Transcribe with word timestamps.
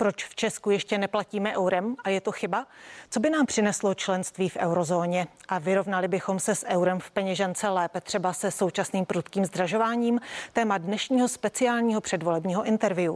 Proč 0.00 0.24
v 0.24 0.34
Česku 0.34 0.70
ještě 0.70 0.98
neplatíme 0.98 1.56
eurem 1.56 1.96
a 2.04 2.08
je 2.08 2.20
to 2.20 2.32
chyba? 2.32 2.66
Co 3.10 3.20
by 3.20 3.30
nám 3.30 3.46
přineslo 3.46 3.94
členství 3.94 4.48
v 4.48 4.56
eurozóně 4.56 5.26
a 5.48 5.58
vyrovnali 5.58 6.08
bychom 6.08 6.40
se 6.40 6.54
s 6.54 6.66
eurem 6.66 7.00
v 7.00 7.10
peněžence 7.10 7.68
lépe 7.68 8.00
třeba 8.00 8.32
se 8.32 8.50
současným 8.50 9.06
prudkým 9.06 9.44
zdražováním? 9.44 10.20
Téma 10.52 10.78
dnešního 10.78 11.28
speciálního 11.28 12.00
předvolebního 12.00 12.64
interview. 12.64 13.14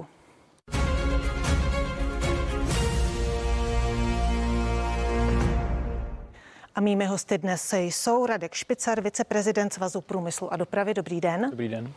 A 6.74 6.80
mými 6.80 7.06
hosty 7.06 7.38
dnes 7.38 7.72
jsou 7.72 8.26
Radek 8.26 8.54
Špicar, 8.54 9.00
viceprezident 9.00 9.72
Svazu 9.72 10.00
průmyslu 10.00 10.52
a 10.52 10.56
dopravy. 10.56 10.94
Dobrý 10.94 11.20
den. 11.20 11.50
Dobrý 11.50 11.68
den. 11.68 11.92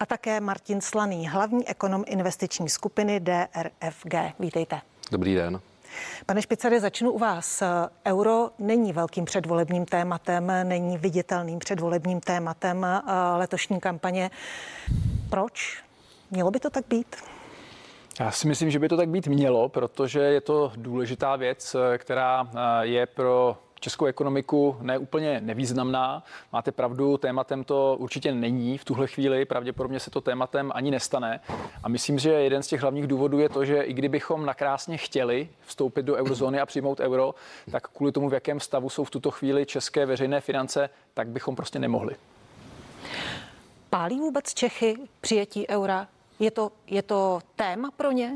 A 0.00 0.06
také 0.06 0.40
Martin 0.40 0.80
Slaný, 0.80 1.28
hlavní 1.28 1.68
ekonom 1.68 2.04
investiční 2.06 2.68
skupiny 2.68 3.20
DRFG. 3.20 4.14
Vítejte. 4.38 4.80
Dobrý 5.10 5.34
den. 5.34 5.60
Pane 6.26 6.42
Špicary, 6.42 6.80
začnu 6.80 7.10
u 7.10 7.18
vás. 7.18 7.62
Euro 8.06 8.50
není 8.58 8.92
velkým 8.92 9.24
předvolebním 9.24 9.84
tématem, 9.86 10.52
není 10.62 10.98
viditelným 10.98 11.58
předvolebním 11.58 12.20
tématem 12.20 12.84
eh, 12.84 13.00
letošní 13.36 13.80
kampaně. 13.80 14.30
Proč? 15.30 15.82
Mělo 16.30 16.50
by 16.50 16.60
to 16.60 16.70
tak 16.70 16.84
být? 16.88 17.16
Já 18.20 18.30
si 18.30 18.48
myslím, 18.48 18.70
že 18.70 18.78
by 18.78 18.88
to 18.88 18.96
tak 18.96 19.08
být 19.08 19.26
mělo, 19.26 19.68
protože 19.68 20.20
je 20.20 20.40
to 20.40 20.72
důležitá 20.76 21.36
věc, 21.36 21.74
eh, 21.74 21.98
která 21.98 22.48
eh, 22.54 22.86
je 22.86 23.06
pro 23.06 23.58
českou 23.86 24.04
ekonomiku 24.04 24.76
neúplně 24.80 25.40
nevýznamná. 25.40 26.22
Máte 26.52 26.72
pravdu, 26.72 27.16
tématem 27.16 27.64
to 27.64 27.96
určitě 27.98 28.34
není 28.34 28.78
v 28.78 28.84
tuhle 28.84 29.06
chvíli, 29.06 29.44
pravděpodobně 29.44 30.00
se 30.00 30.10
to 30.10 30.20
tématem 30.20 30.72
ani 30.74 30.90
nestane. 30.90 31.40
A 31.82 31.88
myslím, 31.88 32.18
že 32.18 32.30
jeden 32.30 32.62
z 32.62 32.66
těch 32.66 32.80
hlavních 32.80 33.06
důvodů 33.06 33.38
je 33.38 33.48
to, 33.48 33.64
že 33.64 33.82
i 33.82 33.92
kdybychom 33.92 34.46
nakrásně 34.46 34.96
chtěli 34.96 35.48
vstoupit 35.66 36.02
do 36.02 36.14
eurozóny 36.14 36.60
a 36.60 36.66
přijmout 36.66 37.00
euro, 37.00 37.34
tak 37.70 37.88
kvůli 37.88 38.12
tomu, 38.12 38.28
v 38.28 38.34
jakém 38.34 38.60
stavu 38.60 38.88
jsou 38.88 39.04
v 39.04 39.10
tuto 39.10 39.30
chvíli 39.30 39.66
české 39.66 40.06
veřejné 40.06 40.40
finance, 40.40 40.90
tak 41.14 41.28
bychom 41.28 41.56
prostě 41.56 41.78
nemohli. 41.78 42.16
Pálí 43.90 44.18
vůbec 44.20 44.54
Čechy 44.54 44.96
přijetí 45.20 45.68
eura? 45.68 46.08
Je 46.38 46.50
to, 46.50 46.72
je 46.86 47.02
to 47.02 47.40
téma 47.56 47.90
pro 47.96 48.12
ně? 48.12 48.34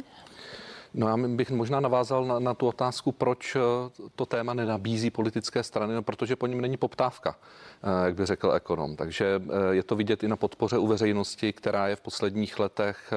No 0.94 1.08
já 1.08 1.16
bych 1.16 1.50
možná 1.50 1.80
navázal 1.80 2.24
na, 2.24 2.38
na 2.38 2.54
tu 2.54 2.66
otázku, 2.66 3.12
proč 3.12 3.56
eh, 3.56 3.60
to 4.16 4.26
téma 4.26 4.54
nenabízí 4.54 5.10
politické 5.10 5.62
strany, 5.62 5.94
no 5.94 6.02
protože 6.02 6.36
po 6.36 6.46
něm 6.46 6.60
není 6.60 6.76
poptávka, 6.76 7.36
eh, 7.82 8.06
jak 8.06 8.14
by 8.14 8.26
řekl 8.26 8.52
ekonom. 8.52 8.96
Takže 8.96 9.42
eh, 9.44 9.74
je 9.74 9.82
to 9.82 9.96
vidět 9.96 10.22
i 10.22 10.28
na 10.28 10.36
podpoře 10.36 10.78
u 10.78 10.86
veřejnosti, 10.86 11.52
která 11.52 11.88
je 11.88 11.96
v 11.96 12.00
posledních 12.00 12.58
letech 12.58 13.12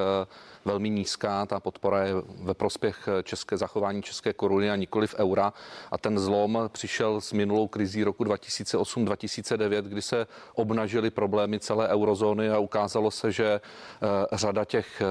velmi 0.66 0.90
nízká. 0.90 1.46
Ta 1.46 1.60
podpora 1.60 2.04
je 2.04 2.14
ve 2.44 2.54
prospěch 2.54 3.10
české 3.24 3.58
zachování 3.58 4.02
české 4.02 4.34
koruny 4.34 4.72
a 4.72 4.76
nikoli 4.76 5.08
v 5.08 5.16
eura. 5.16 5.54
A 5.92 5.98
ten 5.98 6.20
zlom 6.20 6.60
přišel 6.68 7.22
s 7.22 7.34
minulou 7.34 7.68
krizí 7.68 8.04
roku 8.04 8.24
2008-2009, 8.24 9.82
kdy 9.82 10.02
se 10.02 10.28
obnažily 10.56 11.10
problémy 11.10 11.60
celé 11.60 11.88
eurozóny 11.88 12.50
a 12.50 12.60
ukázalo 12.60 13.12
se, 13.12 13.32
že 13.32 13.62
řada 14.32 14.66
těch 14.66 15.02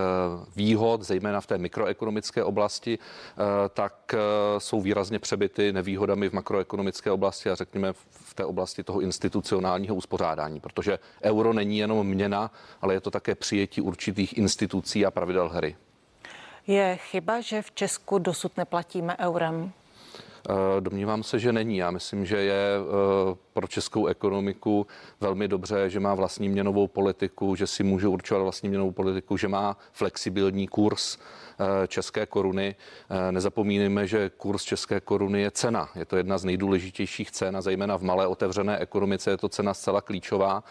výhod, 0.57 1.03
zejména 1.03 1.41
v 1.41 1.47
té 1.47 1.59
mikroekonomické 1.59 2.45
oblasti, 2.53 2.99
eh, 2.99 3.69
tak 3.69 4.15
eh, 4.15 4.19
jsou 4.61 4.81
výrazně 4.81 5.19
přebyty 5.19 5.73
nevýhodami 5.73 6.29
v 6.29 6.33
makroekonomické 6.33 7.11
oblasti 7.11 7.51
a 7.51 7.55
řekněme 7.55 7.93
v 8.11 8.35
té 8.35 8.45
oblasti 8.45 8.85
toho 8.85 9.01
institucionálního 9.01 9.95
uspořádání, 9.95 10.61
protože 10.61 10.99
euro 11.23 11.53
není 11.53 11.79
jenom 11.79 12.07
měna, 12.07 12.51
ale 12.81 12.95
je 12.95 13.01
to 13.01 13.11
také 13.11 13.35
přijetí 13.35 13.81
určitých 13.81 14.39
institucí 14.39 15.07
a 15.07 15.11
pravidel 15.11 15.49
hry. 15.49 15.77
Je 16.67 16.97
chyba, 16.97 17.41
že 17.41 17.63
v 17.63 17.71
Česku 17.71 18.19
dosud 18.19 18.57
neplatíme 18.57 19.17
eurem? 19.19 19.73
Eh, 20.49 20.81
domnívám 20.81 21.23
se, 21.23 21.39
že 21.39 21.53
není. 21.53 21.77
Já 21.77 21.91
myslím, 21.91 22.25
že 22.25 22.37
je 22.37 22.79
pro 23.53 23.67
českou 23.67 24.07
ekonomiku 24.07 24.87
velmi 25.21 25.49
dobře, 25.49 25.91
že 25.91 26.01
má 26.01 26.15
vlastní 26.15 26.49
měnovou 26.49 26.87
politiku, 26.87 27.55
že 27.55 27.67
si 27.67 27.83
může 27.83 28.09
určovat 28.09 28.43
vlastní 28.43 28.69
měnovou 28.69 28.93
politiku, 28.93 29.37
že 29.37 29.49
má 29.49 29.77
flexibilní 29.93 30.69
kurz 30.69 31.19
Eh, 31.63 31.89
české 31.89 32.27
koruny. 32.27 32.75
Eh, 33.11 33.33
nezapomínejme, 33.33 34.07
že 34.07 34.31
kurz 34.37 34.63
české 34.63 35.01
koruny 35.01 35.41
je 35.41 35.51
cena. 35.51 35.89
Je 35.95 36.05
to 36.05 36.17
jedna 36.17 36.39
z 36.39 36.45
nejdůležitějších 36.45 37.31
cen 37.31 37.57
a 37.57 37.61
zejména 37.61 37.99
v 37.99 38.03
malé 38.03 38.27
otevřené 38.27 38.79
ekonomice 38.79 39.31
je 39.31 39.37
to 39.37 39.49
cena 39.49 39.75
zcela 39.75 40.01
klíčová. 40.01 40.65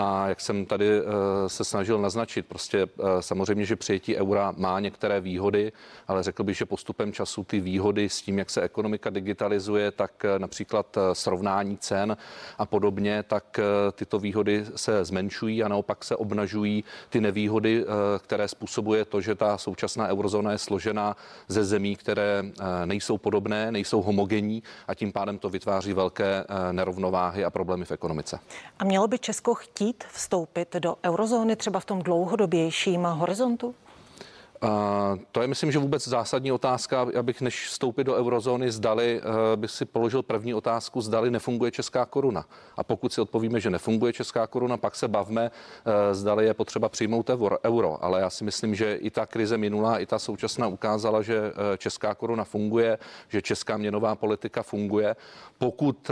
A 0.00 0.28
jak 0.28 0.40
jsem 0.40 0.66
tady 0.66 0.88
eh, 0.98 1.02
se 1.46 1.64
snažil 1.64 1.98
naznačit, 1.98 2.46
prostě 2.46 2.82
eh, 2.82 3.02
samozřejmě, 3.20 3.64
že 3.64 3.76
přijetí 3.76 4.16
eura 4.16 4.54
má 4.56 4.80
některé 4.80 5.20
výhody, 5.20 5.72
ale 6.08 6.22
řekl 6.22 6.44
bych, 6.44 6.56
že 6.56 6.66
postupem 6.66 7.12
času 7.12 7.44
ty 7.44 7.60
výhody 7.60 8.08
s 8.08 8.22
tím, 8.22 8.38
jak 8.38 8.50
se 8.50 8.62
ekonomika 8.62 9.10
digitalizuje, 9.10 9.90
tak 9.90 10.24
eh, 10.24 10.38
například 10.38 10.98
srovnání 11.12 11.78
cen 11.78 12.16
a 12.58 12.66
podobně, 12.66 13.22
tak 13.22 13.60
tyto 13.92 14.18
výhody 14.18 14.64
se 14.76 15.04
zmenšují 15.04 15.62
a 15.62 15.68
naopak 15.68 16.04
se 16.04 16.16
obnažují 16.16 16.84
ty 17.08 17.20
nevýhody, 17.20 17.84
které 18.18 18.48
způsobuje 18.48 19.04
to, 19.04 19.20
že 19.20 19.34
ta 19.34 19.58
současná 19.58 20.08
eurozóna 20.08 20.52
je 20.52 20.58
složena 20.58 21.16
ze 21.48 21.64
zemí, 21.64 21.96
které 21.96 22.42
nejsou 22.84 23.18
podobné, 23.18 23.72
nejsou 23.72 24.02
homogenní 24.02 24.62
a 24.88 24.94
tím 24.94 25.12
pádem 25.12 25.38
to 25.38 25.50
vytváří 25.50 25.92
velké 25.92 26.44
nerovnováhy 26.72 27.44
a 27.44 27.50
problémy 27.50 27.84
v 27.84 27.92
ekonomice. 27.92 28.38
A 28.78 28.84
mělo 28.84 29.08
by 29.08 29.18
Česko 29.18 29.54
chtít 29.54 29.87
chtít 29.88 30.04
vstoupit 30.12 30.76
do 30.76 30.96
eurozóny 31.04 31.56
třeba 31.56 31.80
v 31.80 31.84
tom 31.84 32.02
dlouhodobějším 32.02 33.02
horizontu? 33.04 33.74
To 35.32 35.42
je, 35.42 35.48
myslím, 35.48 35.72
že 35.72 35.78
vůbec 35.78 36.08
zásadní 36.08 36.52
otázka, 36.52 37.06
abych 37.18 37.40
než 37.40 37.66
vstoupit 37.66 38.04
do 38.04 38.14
eurozóny, 38.14 38.70
zdali 38.70 39.20
uh, 39.20 39.56
bych 39.56 39.70
si 39.70 39.84
položil 39.84 40.22
první 40.22 40.54
otázku, 40.54 41.00
zdali 41.00 41.30
nefunguje 41.30 41.70
česká 41.70 42.04
koruna. 42.06 42.44
A 42.76 42.84
pokud 42.84 43.12
si 43.12 43.20
odpovíme, 43.20 43.60
že 43.60 43.70
nefunguje 43.70 44.12
česká 44.12 44.46
koruna, 44.46 44.76
pak 44.76 44.96
se 44.96 45.08
bavme, 45.08 45.50
uh, 45.50 45.92
zdali 46.12 46.44
je 46.44 46.54
potřeba 46.54 46.88
přijmout 46.88 47.30
euro. 47.64 48.04
Ale 48.04 48.20
já 48.20 48.30
si 48.30 48.44
myslím, 48.44 48.74
že 48.74 48.94
i 48.94 49.10
ta 49.10 49.26
krize 49.26 49.58
minulá, 49.58 49.98
i 49.98 50.06
ta 50.06 50.18
současná 50.18 50.66
ukázala, 50.66 51.22
že 51.22 51.40
uh, 51.40 51.76
česká 51.76 52.14
koruna 52.14 52.44
funguje, 52.44 52.98
že 53.28 53.42
česká 53.42 53.76
měnová 53.76 54.14
politika 54.14 54.62
funguje. 54.62 55.16
Pokud 55.58 56.10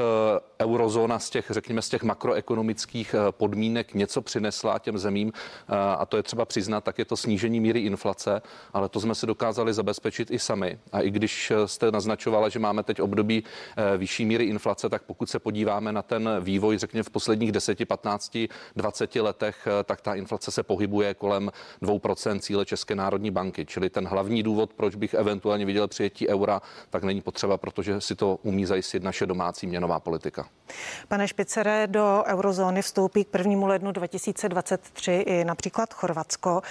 eurozóna 0.61 1.19
z 1.19 1.31
těch, 1.31 1.47
řekněme, 1.51 1.83
z 1.83 1.89
těch 1.89 2.03
makroekonomických 2.03 3.15
podmínek 3.31 3.95
něco 3.95 4.23
přinesla 4.23 4.79
těm 4.79 4.99
zemím, 4.99 5.33
a 5.99 6.07
to 6.07 6.17
je 6.17 6.23
třeba 6.23 6.45
přiznat, 6.45 6.85
tak 6.85 6.99
je 6.99 7.05
to 7.05 7.17
snížení 7.17 7.61
míry 7.61 7.81
inflace 7.81 8.36
ale 8.73 8.89
to 8.89 9.01
jsme 9.01 9.15
si 9.15 9.27
dokázali 9.27 9.75
zabezpečit 9.75 10.31
i 10.31 10.39
sami. 10.39 10.79
A 10.93 11.01
i 11.01 11.11
když 11.11 11.53
jste 11.67 11.91
naznačovala, 11.91 12.49
že 12.49 12.59
máme 12.59 12.83
teď 12.83 13.01
období 13.01 13.45
eh, 13.77 13.97
vyšší 13.97 14.25
míry 14.25 14.45
inflace, 14.45 14.89
tak 14.89 15.03
pokud 15.03 15.31
se 15.31 15.39
podíváme 15.39 15.93
na 15.93 16.03
ten 16.03 16.31
vývoj, 16.41 16.79
řekněme 16.79 17.03
v 17.03 17.11
posledních 17.11 17.53
10, 17.53 17.89
15, 17.89 18.39
20 18.77 19.17
letech, 19.17 19.67
eh, 19.67 19.85
tak 19.85 20.01
ta 20.01 20.15
inflace 20.15 20.51
se 20.51 20.63
pohybuje 20.63 21.15
kolem 21.15 21.51
2% 21.83 22.41
cíle 22.41 22.67
České 22.67 22.95
národní 22.95 23.31
banky. 23.31 23.67
Čili 23.67 23.91
ten 23.91 24.07
hlavní 24.07 24.43
důvod, 24.43 24.73
proč 24.75 24.95
bych 24.95 25.15
eventuálně 25.15 25.65
viděl 25.65 25.89
přijetí 25.89 26.29
eura, 26.29 26.63
tak 26.91 27.05
není 27.05 27.21
potřeba, 27.21 27.57
protože 27.57 28.01
si 28.01 28.15
to 28.15 28.39
umí 28.43 28.67
zajistit 28.67 29.03
naše 29.03 29.27
domácí 29.27 29.67
měnová 29.67 30.01
politika. 30.01 30.49
Pane 31.09 31.29
Špicere, 31.29 31.87
do 31.87 32.25
eurozóny 32.27 32.83
vstoupí 32.83 33.25
k 33.25 33.39
1. 33.39 33.67
lednu 33.67 33.93
2023 33.93 35.13
i 35.13 35.45
například 35.45 35.95
Chorvatsko. 35.95 36.63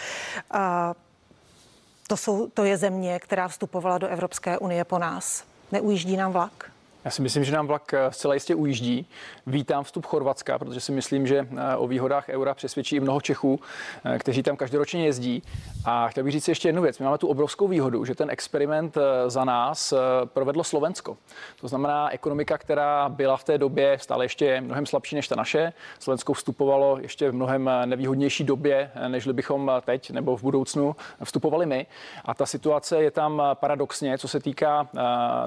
To, 2.08 2.18
jsou, 2.18 2.48
to 2.48 2.64
je 2.64 2.78
země, 2.78 3.20
která 3.20 3.48
vstupovala 3.48 3.98
do 3.98 4.08
Evropské 4.08 4.58
unie 4.58 4.84
po 4.84 5.00
nás. 5.00 5.44
Neujíždí 5.72 6.18
nám 6.18 6.32
vlak? 6.32 6.75
Já 7.06 7.12
si 7.12 7.22
myslím, 7.22 7.44
že 7.44 7.52
nám 7.52 7.68
vlak 7.68 7.94
eh, 7.94 8.12
zcela 8.12 8.34
jistě 8.34 8.56
ujíždí. 8.56 9.08
Vítám 9.48 9.84
vstup 9.84 10.06
Chorvatska, 10.06 10.60
protože 10.60 10.80
si 10.80 10.92
myslím, 10.92 11.28
že 11.28 11.48
eh, 11.58 11.76
o 11.76 11.88
výhodách 11.88 12.30
eura 12.30 12.54
přesvědčí 12.54 12.96
i 12.96 13.00
mnoho 13.00 13.22
Čechů, 13.22 13.60
eh, 14.06 14.20
kteří 14.20 14.44
tam 14.44 14.58
každoročně 14.58 15.06
jezdí. 15.06 15.44
A 15.86 16.08
chtěl 16.08 16.24
bych 16.24 16.34
říct 16.34 16.48
ještě 16.48 16.68
jednu 16.68 16.82
věc. 16.82 17.00
My 17.00 17.06
máme 17.06 17.18
tu 17.18 17.28
obrovskou 17.28 17.68
výhodu, 17.68 18.06
že 18.06 18.16
ten 18.16 18.30
experiment 18.30 18.98
za 19.28 19.46
nás 19.46 19.94
provedlo 20.26 20.64
Slovensko. 20.64 21.18
To 21.62 21.68
znamená 21.68 22.14
ekonomika, 22.14 22.58
která 22.58 23.10
byla 23.10 23.38
v 23.38 23.44
té 23.44 23.58
době 23.58 23.98
stále 24.02 24.26
ještě 24.26 24.62
mnohem 24.62 24.86
slabší 24.86 25.16
než 25.16 25.28
ta 25.28 25.36
naše. 25.36 25.74
Slovensko 26.00 26.34
vstupovalo 26.34 26.98
ještě 27.02 27.32
v 27.32 27.34
mnohem 27.34 27.70
nevýhodnější 27.86 28.44
době, 28.44 28.92
než 29.08 29.28
bychom 29.28 29.72
teď 29.86 30.12
nebo 30.12 30.38
v 30.38 30.42
budoucnu 30.42 30.96
vstupovali 31.24 31.66
my. 31.66 31.88
A 32.26 32.34
ta 32.34 32.46
situace 32.46 33.04
je 33.04 33.12
tam 33.12 33.42
paradoxně, 33.54 34.18
co 34.18 34.28
se 34.28 34.40
týká 34.40 34.88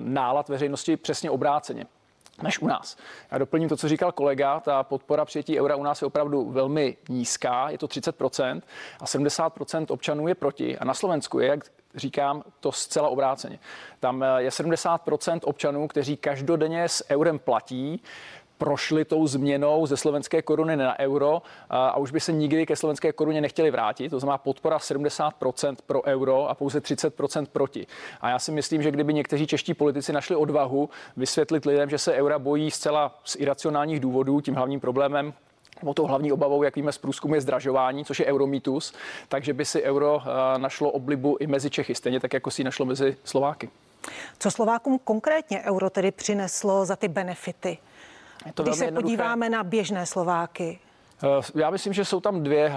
nálad 0.01 0.49
veřejnosti, 0.49 0.97
přesně 0.97 1.31
obráceně 1.31 1.48
obráceně 1.49 1.87
než 2.43 2.59
u 2.59 2.67
nás. 2.67 2.97
Já 3.31 3.39
doplním 3.39 3.69
to, 3.69 3.77
co 3.77 3.89
říkal 3.89 4.13
kolega, 4.13 4.61
ta 4.61 4.83
podpora 4.83 5.25
přijetí 5.25 5.61
eura 5.61 5.77
u 5.77 5.83
nás 5.83 6.03
je 6.03 6.07
opravdu 6.07 6.51
velmi 6.51 6.97
nízká, 7.09 7.71
je 7.71 7.79
to 7.79 7.87
30% 7.87 8.63
a 9.01 9.05
70% 9.05 9.87
občanů 9.89 10.29
je 10.29 10.35
proti. 10.35 10.79
A 10.79 10.85
na 10.85 10.95
Slovensku 10.95 11.41
je, 11.41 11.49
jak 11.49 11.65
říkám, 11.95 12.43
to 12.61 12.73
zcela 12.73 13.09
obráceně. 13.09 13.59
Tam 14.01 14.25
je 14.37 14.51
70% 14.51 15.41
občanů, 15.45 15.89
kteří 15.89 16.17
každodenně 16.17 16.89
s 16.89 17.05
eurem 17.11 17.39
platí, 17.39 18.03
prošli 18.59 19.05
tou 19.05 19.27
změnou 19.27 19.87
ze 19.87 19.97
slovenské 19.97 20.43
koruny 20.43 20.77
na 20.77 20.99
euro 20.99 21.43
a 21.71 21.97
už 21.97 22.11
by 22.11 22.21
se 22.21 22.33
nikdy 22.33 22.67
ke 22.67 22.77
slovenské 22.77 23.13
koruně 23.13 23.41
nechtěli 23.41 23.71
vrátit. 23.71 24.09
To 24.09 24.21
znamená 24.21 24.39
podpora 24.39 24.79
70% 24.79 25.77
pro 25.87 26.03
euro 26.03 26.49
a 26.49 26.55
pouze 26.55 26.81
30% 26.81 27.47
proti. 27.53 27.87
A 28.21 28.31
já 28.31 28.39
si 28.39 28.53
myslím, 28.53 28.83
že 28.83 28.91
kdyby 28.91 29.15
někteří 29.15 29.47
čeští 29.47 29.75
politici 29.75 30.13
našli 30.13 30.37
odvahu 30.37 30.91
vysvětlit 31.17 31.65
lidem, 31.65 31.91
že 31.91 31.99
se 31.99 32.13
eura 32.13 32.39
bojí 32.39 32.71
zcela 32.71 33.19
z 33.25 33.37
iracionálních 33.37 34.01
důvodů, 34.01 34.41
tím 34.41 34.55
hlavním 34.55 34.81
problémem 34.81 35.35
nebo 35.83 35.95
tou 35.95 36.07
hlavní 36.07 36.33
obavou, 36.33 36.63
jak 36.63 36.77
víme 36.77 36.93
z 36.93 36.99
průzkumu, 36.99 37.35
je 37.35 37.41
zdražování, 37.41 38.05
což 38.05 38.21
je 38.21 38.27
euromítus, 38.27 38.93
takže 39.29 39.53
by 39.53 39.65
si 39.65 39.83
euro 39.83 40.23
našlo 40.57 40.91
oblibu 40.91 41.37
i 41.41 41.47
mezi 41.47 41.71
Čechy, 41.71 41.95
stejně 41.95 42.21
tak, 42.21 42.35
jako 42.35 42.51
si 42.51 42.65
našlo 42.65 42.87
mezi 42.87 43.17
Slováky. 43.25 43.71
Co 44.39 44.51
Slovákům 44.51 44.99
konkrétně 45.05 45.63
euro 45.63 45.91
tedy 45.91 46.11
přineslo 46.11 46.85
za 46.85 46.97
ty 46.97 47.09
benefity? 47.09 47.79
To 48.55 48.63
Když 48.63 48.77
se 48.77 48.85
jednoduché. 48.85 49.03
podíváme 49.03 49.49
na 49.49 49.65
běžné 49.65 50.07
Slováky, 50.07 50.79
já 51.55 51.71
myslím, 51.71 51.93
že 51.93 52.05
jsou 52.05 52.21
tam 52.21 52.43
dvě 52.43 52.73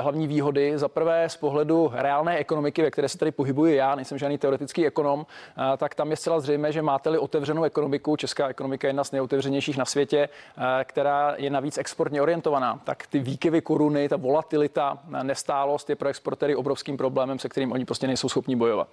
hlavní 0.00 0.26
výhody. 0.26 0.78
Za 0.78 0.88
prvé 0.88 1.28
z 1.28 1.36
pohledu 1.36 1.90
reálné 1.94 2.36
ekonomiky, 2.36 2.82
ve 2.82 2.90
které 2.90 3.08
se 3.08 3.18
tady 3.18 3.30
pohybuji 3.30 3.76
já, 3.76 3.94
nejsem 3.94 4.18
žádný 4.18 4.38
teoretický 4.38 4.86
ekonom, 4.86 5.26
eh, 5.26 5.76
tak 5.76 5.94
tam 5.94 6.10
je 6.10 6.16
zcela 6.16 6.40
zřejmé, 6.40 6.72
že 6.72 6.82
máte-li 6.82 7.18
otevřenou 7.18 7.64
ekonomiku, 7.64 8.16
česká 8.16 8.48
ekonomika 8.48 8.86
je 8.86 8.90
jedna 8.90 9.04
z 9.04 9.12
nejotevřenějších 9.12 9.76
na 9.76 9.84
světě, 9.84 10.28
eh, 10.28 10.84
která 10.84 11.34
je 11.36 11.50
navíc 11.50 11.78
exportně 11.78 12.22
orientovaná, 12.22 12.80
tak 12.84 13.06
ty 13.06 13.18
výkyvy 13.18 13.60
koruny, 13.60 14.08
ta 14.08 14.16
volatilita, 14.16 14.98
nestálost 15.22 15.90
je 15.90 15.96
pro 15.96 16.08
exportéry 16.08 16.56
obrovským 16.56 16.96
problémem, 16.96 17.38
se 17.38 17.48
kterým 17.48 17.72
oni 17.72 17.84
prostě 17.84 18.06
nejsou 18.06 18.28
schopni 18.28 18.56
bojovat. 18.56 18.88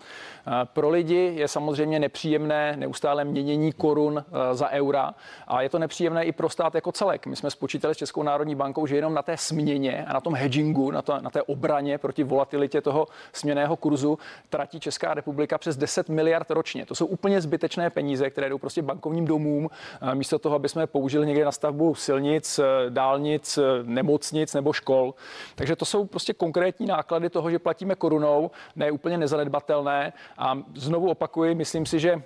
Pro 0.74 0.90
lidi 0.90 1.34
je 1.36 1.48
samozřejmě 1.48 2.00
nepříjemné 2.00 2.74
neustále 2.78 3.24
měnění 3.24 3.72
korun 3.72 4.26
za 4.52 4.70
eura 4.70 5.14
a 5.48 5.62
je 5.62 5.70
to 5.70 5.80
nepříjemné 5.80 6.26
i 6.26 6.32
pro 6.32 6.50
stát 6.50 6.76
jako 6.76 6.92
celek. 6.92 7.26
My 7.28 7.36
jsme 7.36 7.52
spočítali 7.52 7.96
s 7.96 7.98
Českou 7.98 8.24
národní 8.24 8.56
bankou, 8.56 8.86
že 8.92 8.96
jenom 8.96 9.14
na 9.14 9.22
té 9.22 9.38
směně 9.38 10.06
a 10.06 10.14
na 10.14 10.22
tom 10.22 10.36
hedgingu, 10.36 10.92
na, 10.92 11.02
to, 11.02 11.22
na 11.22 11.30
té 11.30 11.42
obraně 11.42 11.98
proti 11.98 12.24
volatilitě 12.24 12.82
toho 12.82 13.08
směného 13.34 13.76
kurzu 13.76 14.20
tratí 14.50 14.80
Česká 14.80 15.14
republika 15.14 15.58
přes 15.58 15.78
10 15.78 16.10
miliard 16.10 16.52
ročně. 16.52 16.86
To 16.86 16.96
jsou 16.96 17.06
úplně 17.06 17.42
zbytečné 17.42 17.90
peníze, 17.90 18.30
které 18.30 18.50
jdou 18.50 18.58
prostě 18.58 18.82
bankovním 18.82 19.26
domům, 19.26 19.70
místo 20.14 20.40
toho, 20.40 20.56
aby 20.56 20.70
jsme 20.70 20.88
použili 20.88 21.28
někde 21.28 21.46
na 21.46 21.52
stavbu 21.52 21.96
silnic, 21.96 22.60
dálnic, 22.90 23.60
nemocnic 23.84 24.54
nebo 24.54 24.74
škol. 24.74 25.14
Takže 25.56 25.76
to 25.76 25.86
jsou 25.86 26.06
prostě 26.06 26.34
konkrétní 26.34 26.86
náklady 26.86 27.30
toho, 27.30 27.52
že 27.52 27.60
platíme 27.60 27.96
korunou, 27.96 28.52
ne 28.76 28.92
úplně 28.92 29.18
nezanedbatelné. 29.18 30.14
A 30.38 30.58
znovu 30.76 31.10
opakuji, 31.10 31.56
myslím 31.56 31.86
si, 31.86 32.00
že 32.00 32.22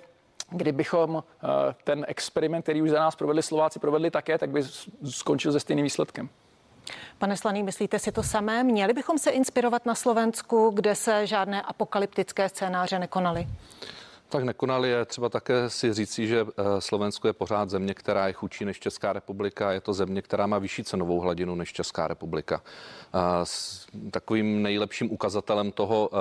Kdybychom 0.50 1.24
eh, 1.24 1.46
ten 1.84 2.04
experiment, 2.08 2.62
který 2.62 2.82
už 2.82 2.90
za 2.90 2.98
nás 2.98 3.16
provedli 3.16 3.42
Slováci, 3.42 3.78
provedli 3.78 4.10
také, 4.10 4.38
tak 4.38 4.50
by 4.50 4.62
skončil 5.04 5.52
se 5.52 5.60
stejným 5.60 5.82
výsledkem. 5.84 6.28
Pane 7.18 7.36
Slaný, 7.36 7.62
myslíte 7.62 7.98
si 7.98 8.12
to 8.12 8.22
samé? 8.22 8.64
Měli 8.64 8.92
bychom 8.92 9.18
se 9.18 9.30
inspirovat 9.30 9.86
na 9.86 9.94
Slovensku, 9.94 10.70
kde 10.74 10.94
se 10.94 11.26
žádné 11.26 11.62
apokalyptické 11.62 12.48
scénáře 12.48 12.98
nekonaly? 12.98 13.46
Tak 14.28 14.44
nekonali 14.44 14.88
je 14.88 15.04
třeba 15.04 15.28
také 15.28 15.70
si 15.70 15.94
říci, 15.94 16.26
že 16.26 16.40
eh, 16.40 16.80
Slovensko 16.80 17.26
je 17.28 17.32
pořád 17.32 17.70
země, 17.70 17.94
která 17.94 18.26
je 18.26 18.32
chudší 18.32 18.64
než 18.64 18.80
Česká 18.80 19.12
republika. 19.12 19.72
Je 19.72 19.80
to 19.80 19.92
země, 19.92 20.22
která 20.22 20.46
má 20.46 20.58
vyšší 20.58 20.84
cenovou 20.84 21.20
hladinu 21.20 21.54
než 21.54 21.72
Česká 21.72 22.06
republika. 22.08 22.62
S 23.44 23.86
takovým 24.10 24.62
nejlepším 24.62 25.12
ukazatelem 25.12 25.72
toho, 25.72 26.10
eh, 26.12 26.16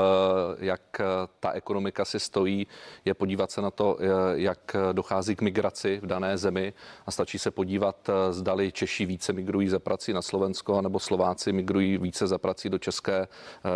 jak 0.66 0.82
eh, 1.00 1.04
ta 1.40 1.52
ekonomika 1.52 2.06
si 2.06 2.20
stojí, 2.20 2.68
je 3.06 3.14
podívat 3.14 3.52
se 3.52 3.62
na 3.62 3.72
to, 3.72 3.98
jak 4.34 4.76
dochází 4.92 5.36
k 5.36 5.42
migraci 5.42 6.00
v 6.04 6.06
dané 6.06 6.38
zemi 6.38 6.74
a 7.06 7.12
stačí 7.12 7.40
se 7.40 7.52
podívat, 7.52 8.10
zdali 8.32 8.72
Češi 8.72 9.06
více 9.06 9.34
migrují 9.34 9.70
za 9.70 9.80
prací 9.80 10.14
na 10.14 10.22
Slovensko, 10.22 10.82
nebo 10.82 11.00
Slováci 11.00 11.54
migrují 11.54 11.98
více 11.98 12.28
za 12.28 12.38
prací 12.38 12.70
do 12.70 12.78
České, 12.78 13.28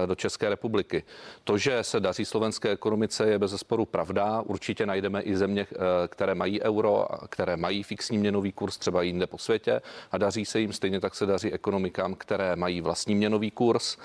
do 0.06 0.16
České 0.16 0.50
republiky. 0.50 1.04
To, 1.44 1.58
že 1.58 1.84
se 1.84 2.00
daří 2.00 2.26
slovenské 2.26 2.70
ekonomice, 2.70 3.30
je 3.30 3.40
bez 3.40 3.52
zesporu 3.52 3.86
pravda 3.86 4.19
pravda. 4.20 4.42
Určitě 4.42 4.86
najdeme 4.86 5.22
i 5.22 5.38
země, 5.38 5.68
eh, 5.72 5.76
které 6.08 6.36
mají 6.36 6.62
euro, 6.62 7.08
které 7.30 7.58
mají 7.58 7.84
fixní 7.84 8.18
měnový 8.18 8.52
kurz 8.52 8.78
třeba 8.78 9.02
jinde 9.02 9.28
po 9.28 9.38
světě 9.38 9.82
a 10.12 10.18
daří 10.18 10.46
se 10.46 10.60
jim 10.60 10.74
stejně 10.74 11.00
tak 11.00 11.16
se 11.16 11.26
daří 11.26 11.54
ekonomikám, 11.54 12.16
které 12.16 12.56
mají 12.56 12.82
vlastní 12.82 13.16
měnový 13.16 13.52
kurz. 13.52 13.98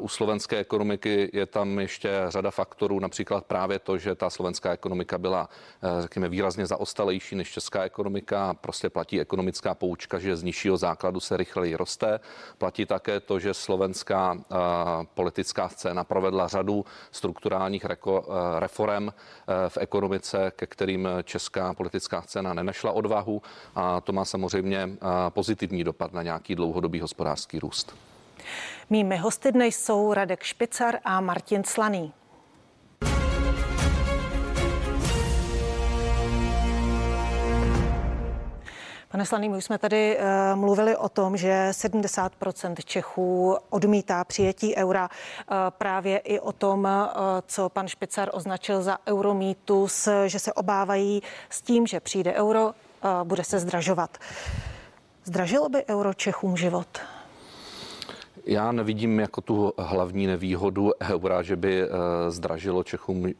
U 0.00 0.08
slovenské 0.08 0.58
ekonomiky 0.58 1.30
je 1.32 1.46
tam 1.46 1.78
ještě 1.78 2.10
řada 2.28 2.50
faktorů, 2.50 3.00
například 3.00 3.44
právě 3.44 3.78
to, 3.78 3.98
že 3.98 4.14
ta 4.14 4.30
slovenská 4.30 4.72
ekonomika 4.72 5.18
byla, 5.18 5.48
eh, 5.82 6.02
řekněme, 6.02 6.28
výrazně 6.28 6.66
zaostalejší 6.66 7.36
než 7.36 7.50
česká 7.50 7.84
ekonomika. 7.84 8.54
Prostě 8.54 8.90
platí 8.90 9.20
ekonomická 9.20 9.74
poučka, 9.74 10.18
že 10.18 10.36
z 10.36 10.42
nižšího 10.42 10.76
základu 10.76 11.20
se 11.20 11.36
rychleji 11.36 11.76
roste. 11.76 12.20
Platí 12.58 12.86
také 12.86 13.20
to, 13.20 13.38
že 13.38 13.54
slovenská 13.54 14.34
eh, 14.34 14.56
politická 15.14 15.68
scéna 15.68 16.04
provedla 16.04 16.48
řadu 16.48 16.84
strukturálních 17.10 17.86
reform 18.58 19.08
Eh, 19.12 19.21
v 19.68 19.78
ekonomice, 19.80 20.52
ke 20.56 20.66
kterým 20.66 21.08
česká 21.24 21.74
politická 21.74 22.22
scéna 22.22 22.54
nenašla 22.54 22.92
odvahu 22.92 23.42
a 23.74 24.00
to 24.00 24.12
má 24.12 24.24
samozřejmě 24.24 24.78
eh, 24.78 24.98
pozitivní 25.28 25.84
dopad 25.84 26.12
na 26.12 26.22
nějaký 26.22 26.54
dlouhodobý 26.54 27.00
hospodářský 27.00 27.58
růst. 27.58 27.96
Mými 28.90 29.16
hosty 29.16 29.52
dnes 29.52 29.84
jsou 29.84 30.14
Radek 30.14 30.42
Špicar 30.42 30.98
a 31.04 31.20
Martin 31.20 31.64
Slaný. 31.64 32.12
Pane 39.12 39.26
Slaný, 39.26 39.48
my 39.48 39.56
už 39.56 39.64
jsme 39.64 39.78
tady 39.78 40.18
uh, 40.18 40.24
mluvili 40.60 40.96
o 40.96 41.08
tom, 41.08 41.36
že 41.36 41.68
70% 41.70 42.74
Čechů 42.84 43.56
odmítá 43.70 44.24
přijetí 44.24 44.76
eura. 44.76 45.08
Uh, 45.08 45.56
právě 45.70 46.18
i 46.18 46.40
o 46.40 46.52
tom, 46.52 46.84
uh, 46.84 47.20
co 47.46 47.68
pan 47.68 47.88
Špicar 47.88 48.30
označil 48.32 48.82
za 48.82 48.98
euromítus, 49.08 50.08
že 50.26 50.38
se 50.38 50.52
obávají 50.52 51.22
s 51.50 51.62
tím, 51.62 51.86
že 51.86 52.00
přijde 52.00 52.32
euro, 52.32 52.66
uh, 52.66 52.72
bude 53.24 53.44
se 53.44 53.58
zdražovat. 53.58 54.18
Zdražilo 55.24 55.68
by 55.68 55.84
euro 55.88 56.14
Čechům 56.14 56.56
život? 56.56 56.98
Já 58.44 58.72
nevidím 58.72 59.20
jako 59.20 59.40
tu 59.40 59.72
hlavní 59.78 60.26
nevýhodu 60.26 60.92
eura, 61.00 61.42
že 61.42 61.56
by 61.56 61.88
zdražilo 62.28 62.84
Čechům 62.84 63.32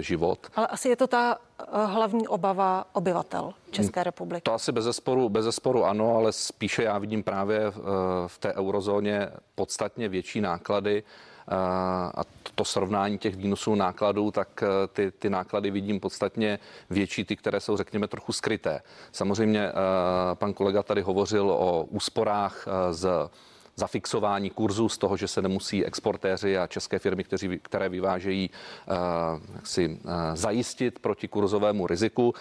život. 0.00 0.38
Ale 0.56 0.66
asi 0.66 0.88
je 0.88 0.96
to 0.96 1.06
ta 1.06 1.38
hlavní 1.84 2.28
obava 2.28 2.84
obyvatel 2.92 3.52
České 3.70 4.04
republiky? 4.04 4.42
To 4.42 4.54
asi 4.54 4.72
bez 4.72 4.84
zesporu, 4.84 5.28
bez 5.28 5.44
zesporu 5.44 5.84
ano, 5.84 6.16
ale 6.16 6.32
spíše 6.32 6.82
já 6.82 6.98
vidím 6.98 7.22
právě 7.22 7.72
v 8.26 8.38
té 8.38 8.54
eurozóně 8.54 9.28
podstatně 9.54 10.08
větší 10.08 10.40
náklady 10.40 11.02
a 12.14 12.22
to 12.54 12.64
srovnání 12.64 13.18
těch 13.18 13.36
výnosů 13.36 13.74
nákladů, 13.74 14.30
tak 14.30 14.64
ty, 14.92 15.10
ty 15.10 15.30
náklady 15.30 15.70
vidím 15.70 16.00
podstatně 16.00 16.58
větší, 16.90 17.24
ty, 17.24 17.36
které 17.36 17.60
jsou, 17.60 17.76
řekněme, 17.76 18.08
trochu 18.08 18.32
skryté. 18.32 18.82
Samozřejmě 19.12 19.72
pan 20.34 20.52
kolega 20.52 20.82
tady 20.82 21.02
hovořil 21.02 21.50
o 21.50 21.84
úsporách 21.90 22.68
z 22.90 23.08
zafixování 23.76 24.50
kurzu 24.50 24.88
z 24.88 24.98
toho, 24.98 25.16
že 25.16 25.28
se 25.28 25.42
nemusí 25.42 25.84
exportéři 25.84 26.58
a 26.58 26.66
české 26.66 26.98
firmy, 26.98 27.24
kteří, 27.24 27.58
které 27.62 27.88
vyvážejí, 27.88 28.50
uh, 28.50 28.96
si 29.64 29.88
uh, 29.88 30.12
zajistit 30.34 30.98
proti 30.98 31.28
kurzovému 31.28 31.86
riziku. 31.86 32.28
Uh, 32.28 32.34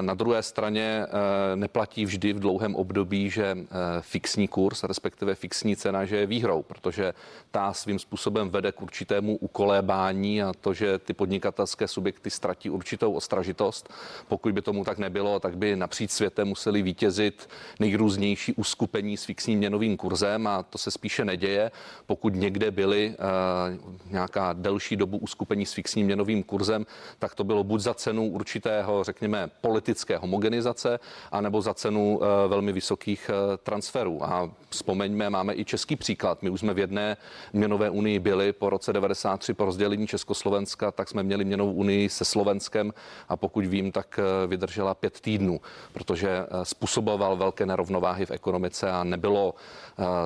na 0.00 0.14
druhé 0.14 0.42
straně 0.42 1.06
neplatí 1.54 2.04
vždy 2.04 2.32
v 2.32 2.40
dlouhém 2.40 2.74
období, 2.74 3.30
že 3.30 3.56
fixní 4.00 4.48
kurz, 4.48 4.84
respektive 4.84 5.34
fixní 5.34 5.76
cena, 5.76 6.04
že 6.04 6.16
je 6.16 6.26
výhrou, 6.26 6.62
protože 6.62 7.14
ta 7.50 7.72
svým 7.72 7.98
způsobem 7.98 8.50
vede 8.50 8.72
k 8.72 8.82
určitému 8.82 9.36
ukolébání 9.36 10.42
a 10.42 10.52
to, 10.60 10.74
že 10.74 10.98
ty 10.98 11.14
podnikatelské 11.14 11.88
subjekty 11.88 12.30
ztratí 12.30 12.70
určitou 12.70 13.12
ostražitost. 13.12 13.92
Pokud 14.28 14.52
by 14.52 14.62
tomu 14.62 14.84
tak 14.84 14.98
nebylo, 14.98 15.40
tak 15.40 15.56
by 15.56 15.76
napříč 15.76 16.10
světem 16.10 16.48
museli 16.48 16.82
vítězit 16.82 17.48
nejrůznější 17.80 18.52
uskupení 18.52 19.16
s 19.16 19.24
fixním 19.24 19.58
měnovým 19.58 19.96
kurzem 19.96 20.43
a 20.46 20.62
to 20.62 20.78
se 20.78 20.90
spíše 20.90 21.24
neděje. 21.24 21.70
Pokud 22.06 22.34
někde 22.34 22.70
byly 22.70 23.16
uh, 23.18 24.12
nějaká 24.12 24.52
delší 24.52 24.96
dobu 24.96 25.18
uskupení 25.18 25.66
s 25.66 25.72
fixním 25.72 26.06
měnovým 26.06 26.42
kurzem, 26.42 26.86
tak 27.18 27.34
to 27.34 27.44
bylo 27.44 27.64
buď 27.64 27.80
za 27.80 27.94
cenu 27.94 28.26
určitého, 28.30 29.04
řekněme, 29.04 29.50
politické 29.60 30.16
homogenizace, 30.16 31.00
anebo 31.32 31.62
za 31.62 31.74
cenu 31.74 32.16
uh, 32.16 32.24
velmi 32.46 32.72
vysokých 32.72 33.30
uh, 33.30 33.56
transferů. 33.56 34.24
A 34.24 34.50
vzpomeňme, 34.70 35.30
máme 35.30 35.54
i 35.54 35.64
český 35.64 35.96
příklad. 35.96 36.42
My 36.42 36.50
už 36.50 36.60
jsme 36.60 36.74
v 36.74 36.78
jedné 36.78 37.16
měnové 37.52 37.90
unii 37.90 38.18
byli 38.18 38.52
po 38.52 38.70
roce 38.70 38.92
93 38.92 39.54
po 39.54 39.64
rozdělení 39.64 40.06
Československa, 40.06 40.90
tak 40.90 41.08
jsme 41.08 41.22
měli 41.22 41.44
měnovou 41.44 41.72
unii 41.72 42.08
se 42.08 42.24
Slovenskem 42.24 42.92
a 43.28 43.36
pokud 43.36 43.64
vím, 43.66 43.92
tak 43.92 44.20
vydržela 44.46 44.94
pět 44.94 45.20
týdnů, 45.20 45.60
protože 45.92 46.46
způsoboval 46.62 47.36
velké 47.36 47.66
nerovnováhy 47.66 48.26
v 48.26 48.30
ekonomice 48.30 48.90
a 48.90 49.04
nebylo 49.04 49.54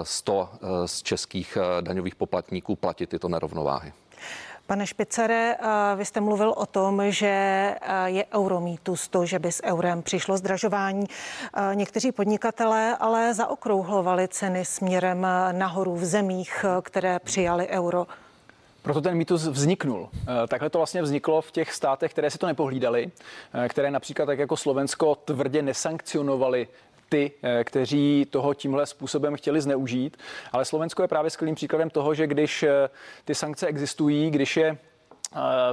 100 0.09 0.49
z 0.87 1.03
českých 1.03 1.59
eh, 1.61 1.83
daňových 1.83 2.15
poplatníků 2.15 2.77
platit 2.77 3.09
tyto 3.09 3.29
nerovnováhy. 3.29 3.93
Pane 4.67 4.87
Špicere, 4.87 5.57
vy 5.97 6.05
jste 6.05 6.21
mluvil 6.21 6.55
o 6.57 6.67
tom, 6.67 7.03
že 7.09 7.27
je 8.05 8.25
euromítus 8.35 9.09
to, 9.09 9.27
že 9.27 9.39
by 9.39 9.53
s 9.53 9.65
eurem 9.65 10.03
přišlo 10.03 10.37
zdražování. 10.37 11.07
Někteří 11.75 12.13
podnikatelé 12.13 12.97
ale 12.97 13.35
zaokrouhlovali 13.35 14.29
ceny 14.29 14.65
směrem 14.65 15.27
nahoru 15.53 15.95
v 15.95 16.05
zemích, 16.05 16.65
které 16.83 17.19
přijali 17.19 17.69
euro. 17.69 18.07
Proto 18.83 19.01
ten 19.01 19.15
mýtus 19.15 19.47
vzniknul. 19.47 20.09
Takhle 20.49 20.71
to 20.71 20.79
vlastně 20.79 21.03
vzniklo 21.03 21.41
v 21.41 21.51
těch 21.51 21.73
státech, 21.73 22.11
které 22.13 22.31
si 22.31 22.39
to 22.39 22.47
nepohlídali, 22.47 23.11
které 23.69 23.91
například 23.91 24.27
tak 24.27 24.39
jako 24.39 24.57
Slovensko 24.57 25.15
tvrdě 25.15 25.63
nesankcionovali 25.63 26.69
ty, 27.09 27.31
kteří 27.65 28.27
toho 28.31 28.55
tímhle 28.55 28.87
způsobem 28.87 29.37
chtěli 29.37 29.61
zneužít. 29.61 30.17
Ale 30.53 30.65
Slovensko 30.65 31.03
je 31.03 31.09
právě 31.09 31.31
skvělým 31.31 31.55
příkladem 31.55 31.91
toho, 31.91 32.15
že 32.15 32.27
když 32.27 32.65
ty 33.25 33.35
sankce 33.35 33.67
existují, 33.67 34.31
když 34.31 34.57
je 34.57 34.79
Eh, 34.98 34.98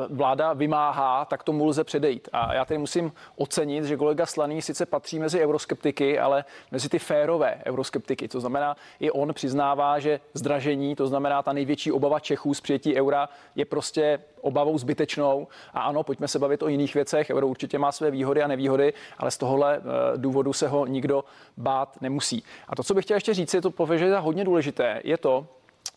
vláda 0.10 0.54
vymáhá, 0.54 1.26
tak 1.26 1.44
tomu 1.44 1.66
lze 1.66 1.84
předejít. 1.84 2.30
A 2.34 2.54
já 2.54 2.66
tady 2.66 2.78
musím 2.78 3.12
ocenit, 3.36 3.84
že 3.84 3.98
kolega 3.98 4.26
Slaný 4.26 4.62
sice 4.62 4.86
patří 4.86 5.20
mezi 5.20 5.42
euroskeptiky, 5.42 6.20
ale 6.20 6.46
mezi 6.72 6.90
ty 6.90 7.00
férové 7.00 7.62
euroskeptiky. 7.66 8.28
To 8.28 8.40
znamená, 8.40 8.76
i 9.00 9.12
on 9.12 9.34
přiznává, 9.34 10.00
že 10.00 10.20
zdražení, 10.34 10.96
to 10.96 11.08
znamená 11.08 11.44
ta 11.44 11.54
největší 11.54 11.92
obava 11.92 12.20
Čechů 12.20 12.54
z 12.54 12.62
přijetí 12.62 12.96
eura, 12.96 13.30
je 13.56 13.66
prostě 13.66 14.20
obavou 14.42 14.78
zbytečnou. 14.78 15.48
A 15.74 15.82
ano, 15.82 16.04
pojďme 16.04 16.28
se 16.28 16.40
bavit 16.40 16.64
o 16.64 16.68
jiných 16.68 16.94
věcech. 16.94 17.30
Euro 17.30 17.48
určitě 17.48 17.80
má 17.80 17.92
své 17.92 18.12
výhody 18.12 18.44
a 18.44 18.48
nevýhody, 18.48 18.94
ale 19.18 19.32
z 19.32 19.38
tohohle 19.38 19.78
eh, 19.78 19.82
důvodu 20.18 20.54
se 20.54 20.68
ho 20.68 20.86
nikdo 20.86 21.24
bát 21.58 22.02
nemusí. 22.02 22.44
A 22.68 22.76
to, 22.76 22.84
co 22.84 22.94
bych 22.94 23.06
chtěl 23.06 23.18
ještě 23.18 23.34
říct, 23.34 23.54
je 23.54 23.62
to 23.62 23.72
považuji 23.72 24.10
za 24.10 24.20
hodně 24.20 24.44
důležité, 24.44 25.02
je 25.04 25.18
to, 25.18 25.48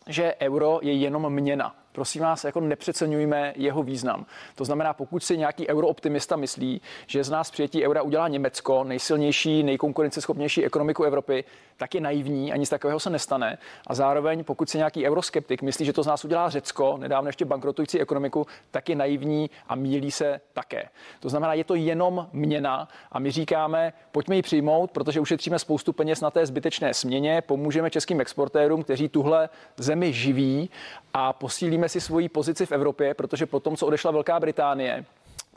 že 0.07 0.35
euro 0.41 0.79
je 0.81 0.93
jenom 0.93 1.33
měna 1.33 1.75
prosím 1.91 2.21
vás, 2.21 2.43
jako 2.43 2.59
nepřeceňujme 2.59 3.53
jeho 3.55 3.83
význam. 3.83 4.25
To 4.55 4.65
znamená, 4.65 4.93
pokud 4.93 5.23
si 5.23 5.37
nějaký 5.37 5.67
eurooptimista 5.67 6.35
myslí, 6.35 6.81
že 7.07 7.23
z 7.23 7.29
nás 7.29 7.51
přijetí 7.51 7.85
eura 7.85 8.01
udělá 8.01 8.27
Německo, 8.27 8.83
nejsilnější, 8.83 9.63
nejkonkurenceschopnější 9.63 10.65
ekonomiku 10.65 11.03
Evropy, 11.03 11.43
tak 11.77 11.95
je 11.95 12.01
naivní 12.01 12.53
a 12.53 12.55
nic 12.55 12.69
takového 12.69 12.99
se 12.99 13.09
nestane. 13.09 13.57
A 13.87 13.95
zároveň, 13.95 14.43
pokud 14.43 14.69
si 14.69 14.77
nějaký 14.77 15.07
euroskeptik 15.07 15.61
myslí, 15.61 15.85
že 15.85 15.93
to 15.93 16.03
z 16.03 16.07
nás 16.07 16.25
udělá 16.25 16.49
Řecko, 16.49 16.97
nedávno 16.97 17.29
ještě 17.29 17.45
bankrotující 17.45 18.01
ekonomiku, 18.01 18.47
tak 18.71 18.89
je 18.89 18.95
naivní 18.95 19.49
a 19.67 19.75
mílí 19.75 20.11
se 20.11 20.41
také. 20.53 20.89
To 21.19 21.29
znamená, 21.29 21.53
je 21.53 21.63
to 21.63 21.75
jenom 21.75 22.27
měna 22.33 22.87
a 23.11 23.19
my 23.19 23.31
říkáme, 23.31 23.93
pojďme 24.11 24.35
ji 24.35 24.41
přijmout, 24.41 24.91
protože 24.91 25.19
ušetříme 25.19 25.59
spoustu 25.59 25.93
peněz 25.93 26.21
na 26.21 26.31
té 26.31 26.45
zbytečné 26.45 26.93
směně, 26.93 27.41
pomůžeme 27.41 27.89
českým 27.89 28.21
exportérům, 28.21 28.83
kteří 28.83 29.09
tuhle 29.09 29.49
zemi 29.77 30.13
živí 30.13 30.69
a 31.13 31.33
posílíme 31.33 31.78
si 31.87 32.01
svoji 32.01 32.29
pozici 32.29 32.65
v 32.65 32.71
Evropě, 32.71 33.13
protože 33.13 33.45
po 33.45 33.59
tom, 33.59 33.75
co 33.75 33.87
odešla 33.87 34.11
Velká 34.11 34.39
Británie, 34.39 35.05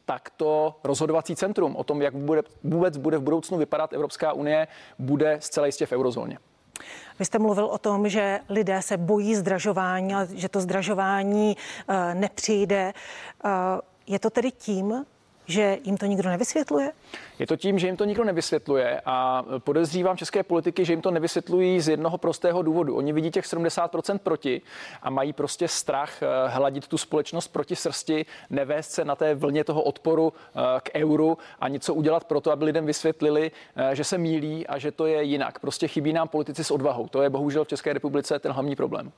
tak 0.04 0.30
to 0.36 0.74
rozhodovací 0.84 1.36
centrum 1.36 1.76
o 1.76 1.84
tom, 1.84 2.02
jak 2.02 2.14
bude, 2.14 2.42
vůbec 2.64 2.96
bude 2.96 3.18
v 3.18 3.22
budoucnu 3.22 3.58
vypadat 3.58 3.92
Evropská 3.92 4.32
unie, 4.32 4.68
bude 4.98 5.36
zcela 5.40 5.66
jistě 5.66 5.86
v 5.86 5.92
eurozóně. 5.92 6.38
Vy 7.18 7.24
jste 7.24 7.38
mluvil 7.38 7.64
o 7.64 7.78
tom, 7.78 8.08
že 8.08 8.40
lidé 8.48 8.82
se 8.82 8.96
bojí 8.96 9.34
zdražování, 9.34 10.14
že 10.34 10.48
to 10.48 10.60
zdražování 10.60 11.56
uh, 11.88 11.94
nepřijde. 12.14 12.92
Uh, 13.44 13.50
je 14.06 14.18
to 14.18 14.30
tedy 14.30 14.50
tím, 14.50 15.04
že 15.52 15.78
jim 15.84 15.96
to 15.96 16.06
nikdo 16.06 16.28
nevysvětluje? 16.28 16.92
Je 17.38 17.46
to 17.46 17.56
tím, 17.56 17.78
že 17.78 17.86
jim 17.86 17.96
to 17.96 18.04
nikdo 18.04 18.24
nevysvětluje 18.24 19.00
a 19.06 19.44
podezřívám 19.58 20.16
české 20.16 20.42
politiky, 20.42 20.84
že 20.84 20.92
jim 20.92 21.02
to 21.02 21.10
nevysvětlují 21.10 21.80
z 21.80 21.88
jednoho 21.88 22.18
prostého 22.18 22.62
důvodu. 22.62 22.96
Oni 22.96 23.12
vidí 23.12 23.30
těch 23.30 23.44
70% 23.44 24.18
proti 24.18 24.62
a 25.02 25.10
mají 25.10 25.32
prostě 25.32 25.68
strach 25.68 26.22
eh, 26.22 26.26
hladit 26.48 26.88
tu 26.88 26.98
společnost 26.98 27.48
proti 27.48 27.76
srsti, 27.76 28.26
nevést 28.50 28.90
se 28.90 29.04
na 29.04 29.16
té 29.16 29.34
vlně 29.34 29.64
toho 29.64 29.82
odporu 29.82 30.32
eh, 30.32 30.60
k 30.80 30.90
euru 30.94 31.38
a 31.60 31.68
něco 31.68 31.94
udělat 31.94 32.24
pro 32.24 32.40
to, 32.40 32.50
aby 32.50 32.64
lidem 32.64 32.86
vysvětlili, 32.86 33.50
eh, 33.76 33.96
že 33.96 34.04
se 34.04 34.18
mílí 34.18 34.66
a 34.66 34.78
že 34.78 34.90
to 34.90 35.06
je 35.06 35.22
jinak. 35.22 35.58
Prostě 35.58 35.88
chybí 35.88 36.12
nám 36.12 36.28
politici 36.28 36.64
s 36.64 36.70
odvahou. 36.70 37.08
To 37.08 37.22
je 37.22 37.30
bohužel 37.30 37.64
v 37.64 37.68
České 37.68 37.92
republice 37.92 38.38
ten 38.38 38.52
hlavní 38.52 38.76
problém. 38.76 39.12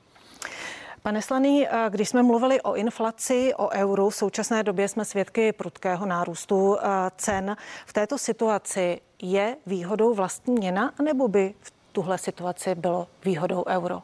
Pane 1.06 1.22
Slaný, 1.22 1.66
eh, 1.68 1.86
když 1.90 2.08
jsme 2.08 2.22
mluvili 2.22 2.60
o 2.60 2.74
inflaci, 2.74 3.54
o 3.54 3.68
euru, 3.68 4.10
v 4.10 4.14
současné 4.14 4.62
době 4.62 4.88
jsme 4.88 5.04
svědky 5.04 5.52
prudkého 5.52 6.06
nárůstu 6.06 6.76
eh, 6.78 6.86
cen. 7.16 7.56
V 7.86 7.92
této 7.92 8.18
situaci 8.18 9.00
je 9.22 9.56
výhodou 9.66 10.14
vlastní 10.14 10.54
měna, 10.54 10.92
nebo 11.02 11.28
by 11.28 11.54
v 11.60 11.72
tuhle 11.92 12.18
situaci 12.18 12.74
bylo 12.74 13.06
výhodou 13.24 13.64
euro? 13.66 14.02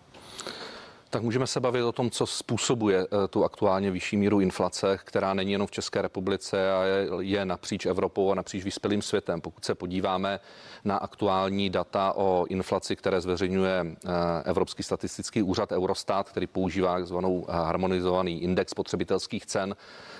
Tak 1.10 1.22
můžeme 1.22 1.46
se 1.46 1.60
bavit 1.60 1.82
o 1.82 1.92
tom, 1.92 2.10
co 2.10 2.26
způsobuje 2.26 3.00
eh, 3.00 3.28
tu 3.28 3.44
aktuálně 3.44 3.90
vyšší 3.90 4.16
míru 4.16 4.40
inflace, 4.40 4.98
která 5.04 5.34
není 5.34 5.52
jenom 5.52 5.66
v 5.66 5.70
České 5.70 6.02
republice 6.02 6.72
a 6.72 6.82
je, 7.20 7.44
napříč 7.44 7.86
Evropou 7.86 8.30
a 8.32 8.34
napříč 8.34 8.64
vyspělým 8.64 9.02
světem. 9.02 9.40
Pokud 9.40 9.64
se 9.64 9.74
podíváme 9.74 10.40
na 10.84 10.96
aktuální 10.96 11.70
data 11.70 12.12
o 12.16 12.46
inflaci, 12.48 12.96
které 12.96 13.20
zveřejňuje 13.20 13.86
eh, 13.86 14.10
Evropský 14.44 14.82
statistický 14.82 15.42
úřad 15.42 15.72
Eurostat, 15.72 16.30
který 16.30 16.46
používá 16.46 16.94
takzvanou 16.94 17.46
eh, 17.48 17.52
harmonizovaný 17.52 18.42
index 18.42 18.70
spotřebitelských 18.70 19.46
cen, 19.46 19.76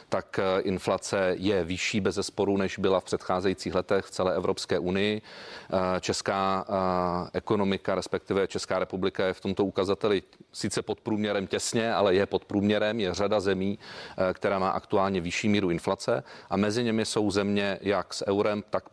tak 0.08 0.40
inflace 0.62 1.34
je 1.38 1.64
vyšší 1.64 2.00
bez 2.00 2.14
zesporu, 2.14 2.56
než 2.56 2.78
byla 2.78 3.00
v 3.00 3.04
předcházejících 3.04 3.74
letech 3.74 4.04
v 4.04 4.10
celé 4.10 4.34
Evropské 4.34 4.78
unii. 4.78 5.22
Česká 6.00 6.66
ekonomika, 7.32 7.94
respektive 7.94 8.46
Česká 8.48 8.78
republika 8.78 9.26
je 9.26 9.32
v 9.32 9.40
tomto 9.40 9.64
ukazateli 9.64 10.22
sice 10.52 10.82
pod 10.82 11.00
průměrem 11.00 11.46
těsně, 11.46 11.94
ale 11.94 12.14
je 12.14 12.26
pod 12.26 12.44
průměrem. 12.44 13.00
Je 13.00 13.14
řada 13.14 13.40
zemí, 13.40 13.78
která 14.32 14.58
má 14.58 14.70
aktuálně 14.70 15.20
vyšší 15.20 15.48
míru 15.48 15.70
inflace 15.70 16.22
a 16.50 16.56
mezi 16.56 16.84
nimi 16.84 17.06
jsou 17.06 17.30
země 17.30 17.78
jak 17.80 18.14
s 18.14 18.28
eurem, 18.28 18.64
tak, 18.70 18.84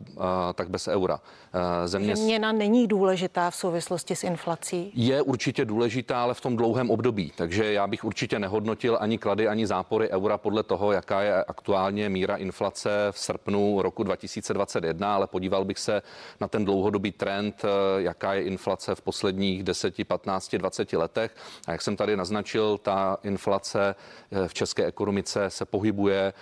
tak 0.54 0.70
bez 0.70 0.88
eura. 0.88 1.20
Eh, 1.54 1.88
země... 1.88 2.14
Měna 2.14 2.52
není 2.52 2.86
důležitá 2.86 3.50
v 3.50 3.56
souvislosti 3.56 4.16
s 4.16 4.24
inflací? 4.24 4.92
Je 4.94 5.22
určitě 5.22 5.64
důležitá, 5.64 6.22
ale 6.22 6.34
v 6.34 6.40
tom 6.40 6.56
dlouhém 6.56 6.90
období. 6.90 7.32
Takže 7.36 7.72
já 7.72 7.86
bych 7.86 8.04
určitě 8.04 8.38
nehodnotil 8.38 8.98
ani 9.00 9.18
klady, 9.18 9.48
ani 9.48 9.66
zápory 9.66 10.10
eura 10.10 10.38
podle 10.38 10.62
toho, 10.62 10.92
jaká 10.92 11.22
je 11.22 11.44
aktuálně 11.44 12.08
míra 12.08 12.36
inflace 12.36 12.90
v 13.10 13.18
srpnu 13.18 13.82
roku 13.82 14.02
2021, 14.02 15.14
ale 15.14 15.26
podíval 15.26 15.64
bych 15.64 15.78
se 15.78 16.02
na 16.40 16.48
ten 16.48 16.64
dlouhodobý 16.64 17.12
trend, 17.12 17.62
eh, 17.64 17.68
jaká 18.02 18.34
je 18.34 18.42
inflace 18.42 18.94
v 18.94 19.00
posledních 19.00 19.62
10, 19.62 20.04
15, 20.04 20.58
20 20.58 20.96
letech. 20.96 21.34
A 21.66 21.72
jak 21.72 21.82
jsem 21.82 21.96
tady 21.96 22.16
naznačil, 22.16 22.78
ta 22.78 23.18
inflace 23.22 23.94
eh, 24.32 24.48
v 24.48 24.54
české 24.54 24.86
ekonomice 24.86 25.50
se 25.50 25.64
pohybuje 25.64 26.32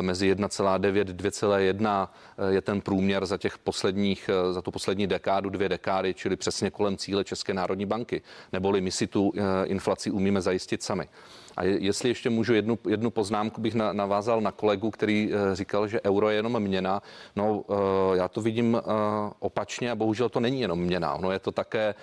mezi 0.00 0.34
1,9, 0.34 1.04
2,1 1.04 2.08
je 2.48 2.60
ten 2.60 2.80
průměr 2.80 3.26
za 3.26 3.36
těch 3.36 3.58
posledních 3.58 4.30
za 4.50 4.62
tu 4.62 4.70
poslední 4.70 5.06
dekádu, 5.06 5.50
dvě 5.50 5.68
dekády, 5.68 6.14
čili 6.14 6.36
přesně 6.36 6.70
kolem 6.70 6.96
cíle 6.96 7.24
České 7.24 7.54
národní 7.54 7.86
banky. 7.86 8.22
Neboli 8.52 8.80
my 8.80 8.90
si 8.90 9.06
tu 9.06 9.32
eh, 9.36 9.66
inflaci 9.66 10.10
umíme 10.10 10.40
zajistit 10.40 10.82
sami. 10.82 11.08
A 11.56 11.64
jestli 11.64 12.08
ještě 12.08 12.30
můžu 12.30 12.54
jednu, 12.54 12.78
jednu 12.88 13.10
poznámku, 13.10 13.60
bych 13.60 13.74
navázal 13.74 14.40
na 14.40 14.52
kolegu, 14.52 14.90
který 14.90 15.30
eh, 15.32 15.56
říkal, 15.56 15.88
že 15.88 16.00
euro 16.02 16.30
je 16.30 16.36
jenom 16.36 16.60
měna. 16.60 17.02
No, 17.36 17.64
eh, 17.70 18.16
já 18.16 18.28
to 18.28 18.40
vidím 18.40 18.82
opačně 19.38 19.90
a 19.90 19.94
bohužel 19.94 20.28
to 20.28 20.40
není 20.40 20.60
jenom 20.60 20.78
měna. 20.78 21.16
No, 21.20 21.30
je 21.30 21.38
to 21.38 21.52
také 21.52 21.94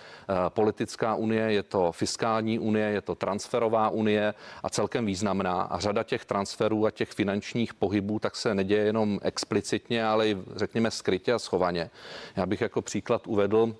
politická 0.50 1.15
unie, 1.15 1.51
je 1.53 1.63
to 1.63 1.91
fiskální 1.91 2.60
unie, 2.60 2.89
je 2.89 3.01
to 3.01 3.15
transferová 3.15 3.89
unie 3.89 4.33
a 4.63 4.69
celkem 4.69 5.05
významná. 5.05 5.62
A 5.62 5.79
řada 5.79 6.03
těch 6.03 6.25
transferů 6.25 6.86
a 6.86 6.91
těch 6.91 7.12
finančních 7.12 7.74
pohybů 7.74 8.19
tak 8.19 8.36
se 8.36 8.55
neděje 8.55 8.83
jenom 8.83 9.19
explicitně, 9.22 10.05
ale 10.05 10.27
i 10.27 10.38
řekněme 10.55 10.91
skrytě 10.91 11.33
a 11.33 11.39
schovaně. 11.39 11.89
Já 12.36 12.45
bych 12.45 12.62
jako 12.62 12.81
příklad 12.81 13.27
uvedl 13.27 13.75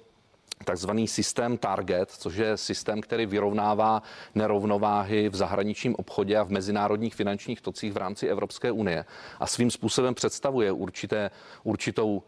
takzvaný 0.66 1.08
systém 1.08 1.58
Target, 1.58 2.12
což 2.12 2.36
je 2.36 2.58
systém, 2.58 3.02
který 3.02 3.26
vyrovnává 3.26 4.02
nerovnováhy 4.36 5.30
v 5.30 5.36
zahraničním 5.36 5.96
obchodě 5.96 6.38
a 6.38 6.44
v 6.44 6.50
mezinárodních 6.50 7.16
finančních 7.16 7.62
tocích 7.62 7.94
v 7.94 7.98
rámci 7.98 8.28
Evropské 8.28 8.72
unie. 8.72 9.06
A 9.40 9.48
svým 9.48 9.72
způsobem 9.72 10.14
představuje 10.14 10.72
určité, 10.72 11.32
určitou 11.64 12.24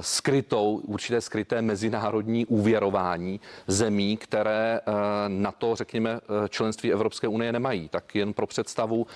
skrytou, 0.00 0.80
určité 0.84 1.20
skryté 1.20 1.62
mezinárodní 1.62 2.46
úvěrování 2.46 3.40
zemí, 3.66 4.16
které 4.16 4.80
eh, 4.80 4.92
na 5.28 5.52
to, 5.52 5.74
řekněme, 5.74 6.10
eh, 6.10 6.48
členství 6.48 6.92
Evropské 6.92 7.28
unie 7.28 7.52
nemají. 7.52 7.88
Tak 7.88 8.14
jen 8.14 8.32
pro 8.32 8.46
představu, 8.46 9.06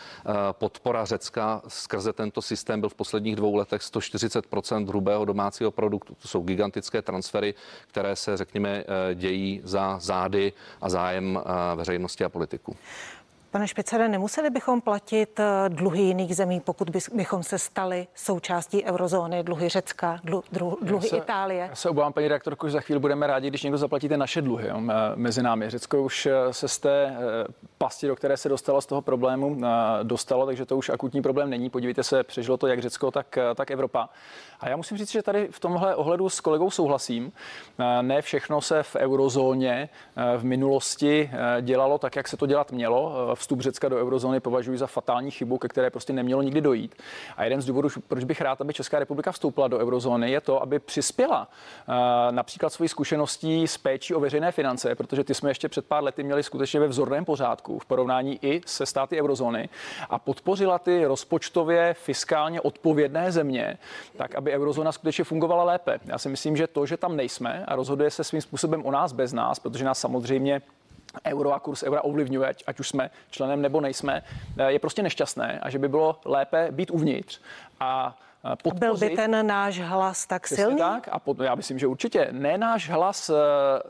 podpora 0.53 1.05
Řecka 1.05 1.63
skrze 1.69 2.13
tento 2.13 2.43
systém 2.43 2.81
byl 2.81 2.89
v 2.89 2.95
posledních 2.95 3.37
dvou 3.37 3.55
letech 3.55 3.83
140 3.83 4.45
hrubého 4.89 5.25
domácího 5.25 5.71
produktu. 5.71 6.15
To 6.23 6.29
jsou 6.29 6.43
gigantické 6.43 7.03
transfery, 7.03 7.55
které 7.87 8.17
se, 8.17 8.37
řekněme, 8.37 8.85
dějí 9.15 9.61
za 9.65 9.99
zády 9.99 10.53
a 10.81 10.89
zájem 10.89 11.41
veřejnosti 11.77 12.25
a 12.25 12.29
politiku. 12.29 12.77
Pane 13.57 13.69
Špicere, 13.69 14.09
nemuseli 14.09 14.51
bychom 14.51 14.81
platit 14.81 15.41
eh, 15.41 15.45
dluhy 15.69 16.03
jiných 16.03 16.37
zemí, 16.37 16.61
pokud 16.61 16.91
bychom 17.15 17.43
se 17.43 17.59
stali 17.59 18.07
součástí 18.15 18.85
eurozóny, 18.85 19.43
dluhy 19.43 19.69
Řecka, 19.69 20.21
dlu, 20.25 20.45
dlu, 20.53 20.79
dluhy 20.83 21.09
se, 21.09 21.17
Itálie? 21.17 21.67
Já 21.71 21.75
se 21.75 21.91
obávám, 21.91 22.13
paní 22.13 22.29
redaktorko, 22.29 22.69
že 22.69 22.73
za 22.73 22.81
chvíli 22.81 23.01
budeme 23.01 23.27
rádi, 23.27 23.49
když 23.49 23.63
někdo 23.63 23.79
zaplatíte 23.79 24.17
naše 24.17 24.43
dluhy 24.43 24.69
jo, 24.69 24.81
mezi 25.15 25.43
námi. 25.43 25.71
Řecko 25.71 26.03
už 26.03 26.27
eh, 26.27 26.53
se 26.53 26.69
z 26.69 26.79
té 26.79 27.07
eh, 27.07 27.17
pasti, 27.79 28.07
do 28.07 28.17
které 28.17 28.37
se 28.37 28.49
dostalo 28.49 28.81
z 28.81 28.87
toho 28.87 29.03
problému, 29.03 29.61
dostalo, 30.03 30.47
takže 30.47 30.67
to 30.67 30.77
už 30.77 30.89
akutní 30.89 31.23
problém 31.23 31.51
není. 31.51 31.71
Podívejte 31.71 32.03
se, 32.03 32.25
přežilo 32.25 32.57
to 32.57 32.67
jak 32.67 32.81
Řecko, 32.81 33.11
tak, 33.11 33.39
tak 33.55 33.71
Evropa. 33.71 34.09
A 34.61 34.69
já 34.69 34.77
musím 34.77 34.97
říct, 34.97 35.11
že 35.11 35.23
tady 35.23 35.49
v 35.51 35.61
tomhle 35.61 35.95
ohledu 35.95 36.29
s 36.29 36.41
kolegou 36.41 36.71
souhlasím. 36.71 37.33
Ne 38.03 38.23
všechno 38.23 38.61
se 38.61 38.83
v 38.83 38.97
eurozóně 38.97 39.89
v 40.37 40.45
minulosti 40.45 41.31
dělalo 41.61 41.99
tak, 41.99 42.17
jak 42.17 42.29
se 42.29 42.37
to 42.37 42.47
dělat 42.47 42.73
mělo. 42.73 43.35
Vstup 43.47 43.61
Řecka 43.61 43.89
do 43.89 43.97
eurozóny 43.97 44.41
považuji 44.41 44.79
za 44.79 44.87
fatální 44.87 45.31
chybu, 45.31 45.59
ke 45.59 45.69
které 45.69 45.91
prostě 45.91 46.13
nemělo 46.13 46.43
nikdy 46.43 46.61
dojít. 46.61 46.95
A 47.37 47.45
jeden 47.45 47.63
z 47.63 47.67
důvodů, 47.67 47.89
proč 48.09 48.25
bych 48.25 48.41
rád, 48.41 48.61
aby 48.61 48.73
Česká 48.73 48.99
republika 48.99 49.33
vstoupila 49.33 49.69
do 49.69 49.79
eurozóny, 49.79 50.31
je 50.31 50.41
to, 50.41 50.63
aby 50.63 50.79
přispěla 50.79 51.49
například 52.31 52.71
svoji 52.71 52.89
zkušeností 52.89 53.67
s 53.67 53.79
péčí 53.79 54.15
o 54.15 54.21
veřejné 54.21 54.53
finance, 54.53 54.95
protože 54.95 55.25
ty 55.25 55.35
jsme 55.35 55.51
ještě 55.51 55.69
před 55.69 55.87
pár 55.87 56.05
lety 56.05 56.23
měli 56.23 56.43
skutečně 56.43 56.81
ve 56.81 56.89
vzorném 56.89 57.25
pořádku 57.25 57.79
v 57.79 57.87
porovnání 57.87 58.39
i 58.43 58.61
se 58.67 58.87
státy 58.87 59.21
eurozóny 59.21 59.69
a 60.11 60.19
podpořila 60.19 60.79
ty 60.79 61.05
rozpočtově 61.05 61.95
fiskálně 61.95 62.61
odpovědné 62.61 63.33
země, 63.33 63.79
tak 64.17 64.35
aby 64.35 64.53
eurozóna 64.53 64.93
skutečně 64.93 65.25
fungovala 65.25 65.65
lépe. 65.65 66.01
Já 66.05 66.19
si 66.19 66.29
myslím, 66.29 66.57
že 66.57 66.67
to, 66.67 66.87
že 66.87 66.97
tam 66.97 67.17
nejsme 67.17 67.65
a 67.69 67.77
rozhoduje 67.77 68.11
se 68.11 68.25
svým 68.25 68.43
způsobem 68.43 68.87
o 68.87 68.91
nás 68.91 69.13
bez 69.13 69.33
nás, 69.33 69.59
protože 69.59 69.85
nás 69.85 69.99
samozřejmě 69.99 70.63
euro 71.27 71.53
a 71.53 71.61
kurz 71.61 71.83
eura 71.83 72.05
ovlivňuje, 72.05 72.55
ať, 72.67 72.81
už 72.81 72.89
jsme 72.89 73.11
členem 73.31 73.63
nebo 73.63 73.81
nejsme, 73.81 74.23
je 74.69 74.79
prostě 74.79 75.03
nešťastné 75.03 75.61
a 75.63 75.71
že 75.71 75.79
by 75.79 75.89
bylo 75.89 76.21
lépe 76.25 76.69
být 76.71 76.91
uvnitř 76.91 77.41
a 77.81 78.19
podpořit. 78.63 78.81
Byl 78.81 78.97
by 78.97 79.17
ten 79.17 79.47
náš 79.47 79.81
hlas 79.81 80.27
tak 80.27 80.43
Přesně 80.43 80.65
silný? 80.65 80.79
Tak 80.79 81.09
a 81.13 81.19
pod, 81.19 81.41
já 81.41 81.55
myslím, 81.55 81.79
že 81.79 81.87
určitě 81.87 82.29
ne 82.31 82.59
náš 82.59 82.91
hlas 82.91 83.31
e, 83.31 83.35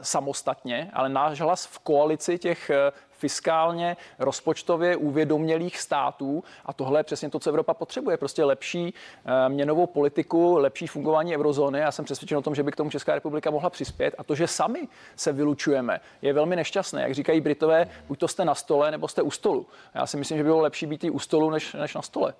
samostatně, 0.02 0.90
ale 0.92 1.08
náš 1.08 1.40
hlas 1.40 1.66
v 1.66 1.78
koalici 1.78 2.38
těch 2.38 2.70
fiskálně, 3.18 3.96
rozpočtově 4.18 4.96
uvědomělých 4.96 5.78
států. 5.78 6.44
A 6.64 6.72
tohle 6.72 7.00
je 7.00 7.04
přesně 7.04 7.30
to, 7.30 7.38
co 7.38 7.50
Evropa 7.50 7.74
potřebuje. 7.74 8.16
Prostě 8.16 8.44
lepší 8.44 8.94
e, 9.24 9.48
měnovou 9.48 9.86
politiku, 9.86 10.56
lepší 10.58 10.86
fungování 10.86 11.36
eurozóny. 11.36 11.78
Já 11.78 11.92
jsem 11.92 12.04
přesvědčen 12.04 12.38
o 12.38 12.42
tom, 12.42 12.54
že 12.54 12.62
by 12.62 12.72
k 12.72 12.76
tomu 12.76 12.90
Česká 12.90 13.14
republika 13.14 13.50
mohla 13.50 13.70
přispět. 13.70 14.14
A 14.18 14.24
to, 14.24 14.34
že 14.34 14.46
sami 14.46 14.88
se 15.16 15.32
vylučujeme, 15.32 16.00
je 16.22 16.32
velmi 16.32 16.56
nešťastné. 16.56 17.02
Jak 17.02 17.14
říkají 17.14 17.40
Britové, 17.40 17.88
buď 18.08 18.18
to 18.18 18.28
jste 18.28 18.44
na 18.44 18.54
stole, 18.54 18.90
nebo 18.90 19.08
jste 19.08 19.22
u 19.22 19.30
stolu. 19.30 19.66
Já 19.94 20.06
si 20.06 20.16
myslím, 20.16 20.38
že 20.38 20.44
by 20.44 20.48
bylo 20.48 20.60
lepší 20.60 20.86
být 20.86 21.04
i 21.04 21.10
u 21.10 21.18
stolu, 21.18 21.50
než, 21.50 21.72
než 21.74 21.94
na 21.94 22.02
stole. 22.02 22.34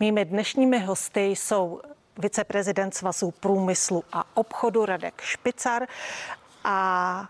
Mými 0.00 0.24
dnešními 0.24 0.78
hosty 0.78 1.26
jsou 1.26 1.80
viceprezident 2.18 2.94
Svazu 2.94 3.30
průmyslu 3.30 4.04
a 4.12 4.24
obchodu 4.34 4.84
Radek 4.86 5.20
Špicar 5.20 5.86
a 6.64 7.28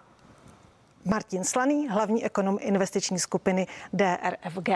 Martin 1.05 1.45
Slaný, 1.45 1.89
hlavní 1.89 2.25
ekonom 2.25 2.59
investiční 2.61 3.19
skupiny 3.19 3.67
DRFG. 3.93 4.69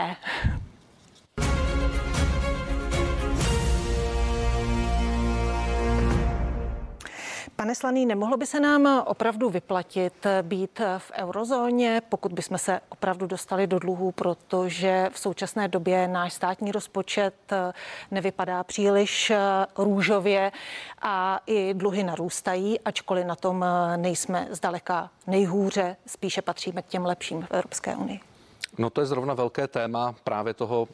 Pane 7.67 7.75
Slaný, 7.75 8.07
nemohlo 8.07 8.37
by 8.37 8.47
se 8.47 8.61
nám 8.61 9.03
opravdu 9.07 9.51
vyplatit 9.51 10.27
být 10.43 10.81
v 10.99 11.13
eurozóně, 11.15 12.03
pokud 12.09 12.33
bychom 12.33 12.59
se 12.59 12.81
opravdu 12.89 13.27
dostali 13.27 13.67
do 13.67 13.79
dluhů, 13.79 14.13
protože 14.13 15.11
v 15.13 15.19
současné 15.19 15.69
době 15.69 16.09
náš 16.09 16.33
státní 16.33 16.73
rozpočet 16.73 17.35
nevypadá 18.11 18.65
příliš 18.65 19.33
růžově 19.79 20.53
a 21.03 21.41
i 21.47 21.75
dluhy 21.75 22.03
narůstají, 22.03 22.81
ačkoliv 22.81 23.27
na 23.27 23.37
tom 23.37 23.65
nejsme 23.97 24.49
zdaleka 24.51 25.11
nejhůře, 25.27 25.97
spíše 26.07 26.43
patříme 26.43 26.83
k 26.83 26.87
těm 26.87 27.07
lepším 27.07 27.43
v 27.43 27.51
Evropské 27.51 27.97
unii. 27.97 28.21
No 28.79 28.91
to 28.91 29.01
je 29.01 29.07
zrovna 29.07 29.35
velké 29.35 29.69
téma 29.69 30.15
právě 30.25 30.55
toho 30.55 30.89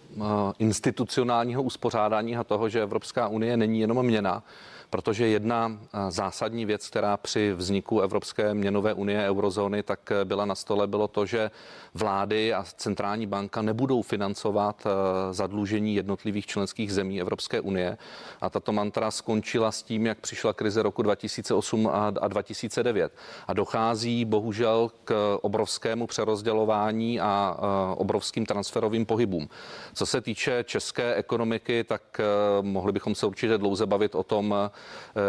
institucionálního 0.59 1.63
uspořádání 1.63 2.37
a 2.37 2.45
toho, 2.45 2.69
že 2.69 2.83
Evropská 2.83 3.29
unie 3.29 3.57
není 3.57 3.81
jenom 3.81 4.03
měna, 4.03 4.43
protože 4.93 5.29
jedna 5.29 5.73
eh, 5.73 6.11
zásadní 6.11 6.67
věc, 6.67 6.89
která 6.89 7.17
při 7.17 7.53
vzniku 7.53 8.01
Evropské 8.01 8.55
měnové 8.55 8.95
unie 8.95 9.29
eurozóny 9.29 9.83
tak 9.83 10.13
eh, 10.13 10.25
byla 10.25 10.45
na 10.45 10.55
stole, 10.55 10.87
bylo 10.87 11.09
to, 11.09 11.27
že 11.27 11.51
vlády 11.95 12.55
a 12.55 12.65
centrální 12.77 13.27
banka 13.27 13.63
nebudou 13.63 14.03
financovat 14.03 14.87
eh, 14.87 14.91
zadlužení 15.35 15.95
jednotlivých 15.95 16.47
členských 16.47 16.93
zemí 16.93 17.21
Evropské 17.21 17.61
unie. 17.61 17.99
A 18.41 18.51
tato 18.51 18.73
mantra 18.73 19.11
skončila 19.11 19.73
s 19.73 19.83
tím, 19.83 20.07
jak 20.07 20.21
přišla 20.21 20.53
krize 20.53 20.83
roku 20.83 21.03
2008 21.03 21.91
a 21.93 22.11
2009. 22.29 23.13
A 23.49 23.53
dochází 23.53 24.25
bohužel 24.25 24.91
k 25.05 25.39
obrovskému 25.43 26.07
přerozdělování 26.07 27.21
a 27.21 27.57
obrovským 27.97 28.47
transferovým 28.47 29.07
pohybům. 29.07 29.49
Co 29.95 30.07
se 30.07 30.21
týče 30.21 30.65
české 30.65 31.15
ekonomiky, 31.15 31.85
tak 31.85 32.21
mohli 32.61 32.93
bychom 32.93 33.15
se 33.15 33.27
určitě 33.27 33.59
dlouze 33.59 33.87
bavit 33.87 34.15
o 34.15 34.23
tom, 34.23 34.55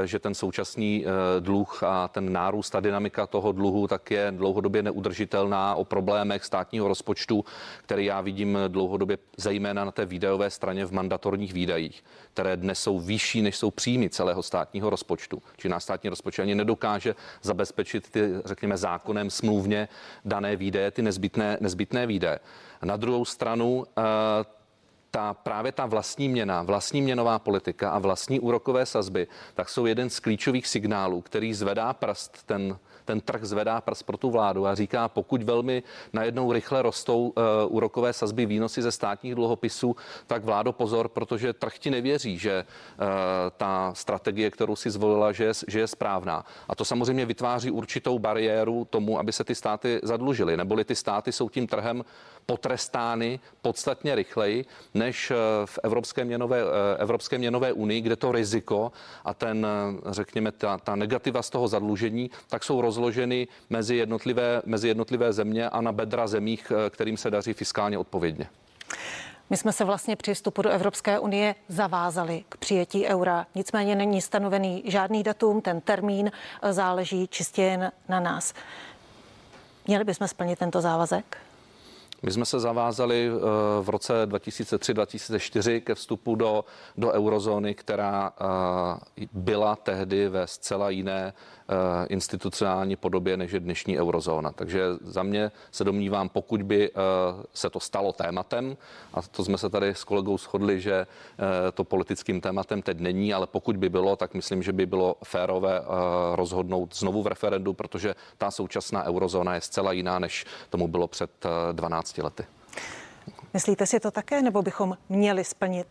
že 0.06 0.20
ten 0.20 0.34
současný 0.34 1.06
eh, 1.06 1.10
dluh 1.42 1.84
a 1.84 2.08
ten 2.08 2.34
nárůst 2.34 2.76
a 2.76 2.80
dynamika 2.80 3.28
toho 3.28 3.52
dluhu 3.52 3.88
tak 3.88 4.12
je 4.12 4.34
dlouhodobě 4.36 4.84
neudržitelná 4.84 5.76
o 5.76 5.86
problémech 5.86 6.46
státního 6.46 6.88
rozpočtu, 6.88 7.46
který 7.84 8.06
já 8.06 8.22
vidím 8.22 8.58
dlouhodobě 8.68 9.18
zejména 9.38 9.86
na 9.86 9.92
té 9.92 10.06
výdajové 10.06 10.50
straně 10.50 10.86
v 10.86 10.92
mandatorních 10.92 11.54
výdajích, 11.54 12.04
které 12.34 12.58
dnes 12.58 12.80
jsou 12.80 13.00
vyšší, 13.00 13.42
než 13.42 13.58
jsou 13.58 13.72
příjmy 13.72 14.10
celého 14.10 14.44
státního 14.44 14.90
rozpočtu. 14.90 15.42
Či 15.58 15.70
náš 15.70 15.84
státní 15.84 16.10
rozpočet 16.10 16.42
ani 16.42 16.56
nedokáže 16.56 17.16
zabezpečit 17.42 18.10
ty, 18.10 18.30
řekněme, 18.46 18.78
zákonem 18.78 19.30
smluvně 19.30 19.88
dané 20.26 20.56
výdaje, 20.56 20.92
ty 20.92 21.02
nezbytné, 21.02 21.58
nezbytné 21.62 22.08
výdaje. 22.08 22.40
Na 22.84 22.98
druhou 22.98 23.26
stranu 23.26 23.86
eh, 23.98 24.04
ta 25.16 25.34
právě 25.34 25.72
ta 25.72 25.86
vlastní 25.86 26.30
měna, 26.30 26.64
vlastní 26.64 27.02
měnová 27.02 27.40
politika 27.40 27.90
a 27.92 28.00
vlastní 28.00 28.40
úrokové 28.40 28.86
sazby, 28.86 29.28
tak 29.54 29.70
jsou 29.70 29.86
jeden 29.86 30.10
z 30.10 30.20
klíčových 30.20 30.68
signálů, 30.68 31.22
který 31.22 31.54
zvedá 31.54 31.94
prst 31.94 32.44
ten 32.46 32.78
ten 33.06 33.22
trh 33.22 33.44
zvedá 33.44 33.82
prst 33.82 34.04
pro 34.04 34.18
tu 34.18 34.30
vládu 34.30 34.68
a 34.68 34.76
říká, 34.76 35.08
pokud 35.08 35.44
velmi 35.44 35.84
najednou 36.14 36.52
rychle 36.52 36.82
rostou 36.82 37.28
uh, 37.28 37.44
úrokové 37.68 38.14
sazby 38.14 38.46
výnosy 38.46 38.82
ze 38.82 38.92
státních 38.92 39.36
dluhopisů, 39.36 39.96
tak 40.28 40.44
vládo 40.44 40.72
pozor, 40.74 41.08
protože 41.08 41.54
trh 41.54 41.78
ti 41.78 41.90
nevěří, 41.90 42.38
že 42.38 42.64
uh, 42.64 43.06
ta 43.58 43.94
strategie, 43.94 44.52
kterou 44.52 44.76
si 44.76 44.90
zvolila, 44.90 45.32
že 45.32 45.44
je, 45.44 45.52
že 45.68 45.80
je 45.80 45.88
správná. 45.88 46.46
A 46.70 46.76
to 46.76 46.86
samozřejmě 46.86 47.26
vytváří 47.26 47.72
určitou 47.72 48.20
bariéru 48.20 48.88
tomu, 48.90 49.20
aby 49.20 49.32
se 49.32 49.44
ty 49.44 49.56
státy 49.56 50.00
zadlužily, 50.04 50.58
neboli 50.58 50.84
ty 50.86 50.96
státy 50.96 51.32
jsou 51.32 51.50
tím 51.50 51.68
trhem 51.68 52.06
potrestány 52.46 53.40
podstatně 53.62 54.16
rychleji 54.16 54.66
než 54.94 55.32
eh, 55.32 55.36
v 55.66 55.80
Evropské 55.84 56.26
měnové, 56.26 56.62
Evropské 56.98 57.38
měnové 57.38 57.74
unii, 57.74 58.02
kde 58.02 58.16
to 58.16 58.32
riziko 58.32 58.92
a 59.26 59.34
ten, 59.34 59.68
řekněme, 60.06 60.52
ta, 60.52 60.78
ta 60.78 60.96
negativa 60.96 61.42
z 61.42 61.50
toho 61.50 61.68
zadlužení, 61.68 62.32
tak 62.48 62.64
jsou 62.64 62.82
roz 62.82 62.93
rozloženy 62.94 63.48
mezi 63.70 63.96
jednotlivé, 63.96 64.62
mezi 64.66 64.88
jednotlivé 64.88 65.34
země 65.34 65.70
a 65.70 65.82
na 65.82 65.92
bedra 65.92 66.28
zemích, 66.28 66.72
eh, 66.72 66.90
kterým 66.90 67.18
se 67.18 67.32
daří 67.32 67.54
fiskálně 67.54 67.98
odpovědně. 67.98 68.48
My 69.50 69.58
jsme 69.58 69.74
se 69.74 69.84
vlastně 69.84 70.16
při 70.16 70.34
vstupu 70.34 70.62
do 70.62 70.70
Evropské 70.70 71.20
unie 71.20 71.56
zavázali 71.68 72.44
k 72.50 72.58
přijetí 72.58 73.06
eura. 73.06 73.46
Nicméně 73.56 73.96
není 73.96 74.22
stanovený 74.22 74.84
žádný 74.86 75.24
datum, 75.24 75.62
ten 75.62 75.82
termín 75.82 76.32
eh, 76.62 76.74
záleží 76.74 77.28
čistě 77.28 77.62
jen 77.62 77.92
na 78.10 78.20
nás. 78.20 78.54
Měli 79.88 80.04
bychom 80.04 80.28
splnit 80.28 80.60
tento 80.60 80.82
závazek? 80.82 81.38
My 82.24 82.32
jsme 82.32 82.46
se 82.46 82.60
zavázali 82.60 83.28
eh, 83.28 83.40
v 83.82 83.90
roce 83.90 84.28
2003-2004 84.28 85.82
ke 85.82 85.96
vstupu 85.96 86.36
do, 86.36 86.66
do 86.98 87.12
eurozóny, 87.12 87.76
která 87.76 88.32
byla 89.34 89.76
tehdy 89.76 90.30
ve 90.30 90.48
zcela 90.48 90.90
jiné 90.90 91.34
Eh, 91.70 92.06
institucionální 92.10 92.96
podobě, 92.96 93.38
než 93.38 93.52
je 93.52 93.60
dnešní 93.60 94.00
eurozóna. 94.00 94.52
Takže 94.52 94.84
za 95.02 95.24
mě 95.24 95.52
se 95.72 95.84
domnívám, 95.84 96.30
pokud 96.30 96.64
by 96.64 96.92
eh, 96.92 96.94
se 97.54 97.70
to 97.70 97.80
stalo 97.80 98.12
tématem, 98.14 98.78
a 99.14 99.22
to 99.22 99.44
jsme 99.46 99.58
se 99.58 99.70
tady 99.70 99.90
s 99.90 100.04
kolegou 100.04 100.38
shodli, 100.38 100.82
že 100.82 100.94
eh, 100.94 101.72
to 101.72 101.84
politickým 101.84 102.42
tématem 102.42 102.82
teď 102.82 103.00
není, 103.00 103.34
ale 103.34 103.48
pokud 103.48 103.78
by 103.78 103.90
bylo, 103.90 104.16
tak 104.16 104.34
myslím, 104.34 104.64
že 104.64 104.74
by 104.74 104.86
bylo 104.86 105.16
férové 105.24 105.82
rozhodnout 106.36 106.96
znovu 106.96 107.24
v 107.24 107.28
referendu, 107.28 107.74
protože 107.74 108.16
ta 108.38 108.52
současná 108.52 109.04
eurozóna 109.04 109.56
je 109.56 109.62
zcela 109.62 109.92
jiná, 109.92 110.20
než 110.20 110.46
tomu 110.70 110.88
bylo 110.88 111.08
před 111.08 111.46
12 111.72 112.13
lety. 112.22 112.46
Myslíte 113.54 113.86
si 113.86 114.00
to 114.00 114.12
také, 114.12 114.42
nebo 114.42 114.62
bychom 114.62 114.98
měli 115.10 115.44
splnit 115.44 115.88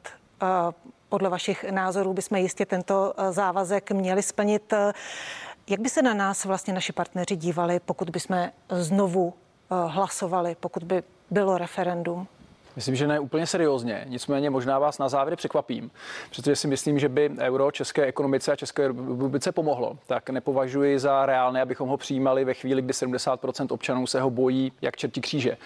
podle 1.08 1.28
vašich 1.28 1.64
názorů 1.70 2.14
bychom 2.14 2.38
jistě 2.38 2.66
tento 2.66 3.14
závazek 3.30 3.90
měli 3.90 4.22
splnit. 4.22 4.74
Jak 5.68 5.80
by 5.80 5.88
se 5.88 6.02
na 6.02 6.14
nás 6.14 6.44
vlastně 6.44 6.74
naši 6.74 6.92
partneři 6.92 7.36
dívali, 7.36 7.80
pokud 7.80 8.10
bychom 8.10 8.48
znovu 8.70 9.34
eh, 9.34 9.74
hlasovali, 9.86 10.56
pokud 10.60 10.82
by 10.82 11.02
bylo 11.30 11.58
referendum? 11.58 12.26
Myslím, 12.76 12.96
že 12.96 13.06
ne 13.06 13.20
úplně 13.20 13.46
seriózně. 13.46 14.04
Nicméně 14.08 14.50
možná 14.50 14.78
vás 14.78 14.98
na 14.98 15.08
závěr 15.08 15.36
překvapím, 15.36 15.90
protože 16.28 16.56
si 16.56 16.68
myslím, 16.68 16.98
že 16.98 17.08
by 17.08 17.30
euro 17.38 17.70
české 17.70 18.04
ekonomice 18.04 18.52
a 18.52 18.56
České 18.56 18.88
republice 18.88 19.52
pomohlo. 19.52 19.98
Tak 20.06 20.30
nepovažuji 20.30 20.98
za 20.98 21.26
reálné, 21.26 21.62
abychom 21.62 21.88
ho 21.88 21.96
přijímali 21.96 22.44
ve 22.44 22.54
chvíli, 22.54 22.82
kdy 22.82 22.92
70% 22.92 23.66
občanů 23.70 24.06
se 24.06 24.20
ho 24.20 24.30
bojí 24.30 24.72
jak 24.82 24.96
čerti 24.96 25.20
kříže. 25.20 25.56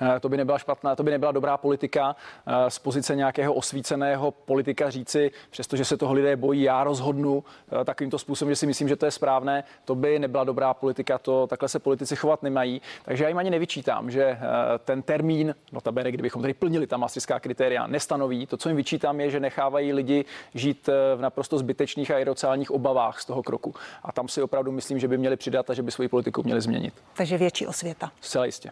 Eh, 0.00 0.20
to 0.20 0.28
by 0.28 0.36
nebyla 0.36 0.58
špatná, 0.58 0.96
to 0.96 1.02
by 1.02 1.10
nebyla 1.10 1.32
dobrá 1.32 1.56
politika 1.56 2.16
eh, 2.46 2.70
z 2.70 2.78
pozice 2.78 3.16
nějakého 3.16 3.54
osvíceného 3.54 4.30
politika 4.30 4.90
říci, 4.90 5.30
přestože 5.50 5.84
se 5.84 5.96
toho 5.96 6.12
lidé 6.12 6.36
bojí, 6.36 6.62
já 6.62 6.84
rozhodnu 6.84 7.44
eh, 7.80 7.84
takovýmto 7.84 8.18
způsobem, 8.18 8.52
že 8.52 8.56
si 8.56 8.66
myslím, 8.66 8.88
že 8.88 8.96
to 8.96 9.04
je 9.04 9.10
správné. 9.10 9.64
To 9.84 9.94
by 9.94 10.18
nebyla 10.18 10.44
dobrá 10.44 10.74
politika, 10.74 11.18
to 11.18 11.46
takhle 11.46 11.68
se 11.68 11.78
politici 11.78 12.16
chovat 12.16 12.42
nemají. 12.42 12.82
Takže 13.04 13.24
já 13.24 13.28
jim 13.28 13.38
ani 13.38 13.50
nevyčítám, 13.50 14.10
že 14.10 14.38
ten 14.84 15.02
termín, 15.02 15.54
notabene, 15.72 16.12
kdybychom 16.12 16.42
plnili 16.54 16.86
ta 16.86 16.96
mastická 16.96 17.40
kritéria, 17.40 17.86
nestanoví. 17.86 18.46
To, 18.46 18.56
co 18.56 18.68
jim 18.68 18.76
vyčítám, 18.76 19.20
je, 19.20 19.30
že 19.30 19.40
nechávají 19.40 19.92
lidi 19.92 20.24
žít 20.54 20.88
eh, 20.88 21.16
v 21.16 21.20
naprosto 21.20 21.58
zbytečných 21.58 22.10
a 22.10 22.18
irracionálních 22.18 22.70
obavách 22.70 23.20
z 23.20 23.24
toho 23.24 23.42
kroku. 23.42 23.74
A 24.02 24.12
tam 24.12 24.28
si 24.28 24.42
opravdu 24.42 24.72
myslím, 24.72 24.98
že 24.98 25.08
by 25.08 25.18
měli 25.18 25.36
přidat 25.36 25.70
a 25.70 25.74
že 25.74 25.82
by 25.82 25.90
svoji 25.90 26.08
politiku 26.08 26.42
měli 26.42 26.60
změnit. 26.60 26.94
Takže 27.16 27.38
větší 27.38 27.66
osvěta. 27.66 28.12
Zcela 28.20 28.44
jistě. 28.44 28.70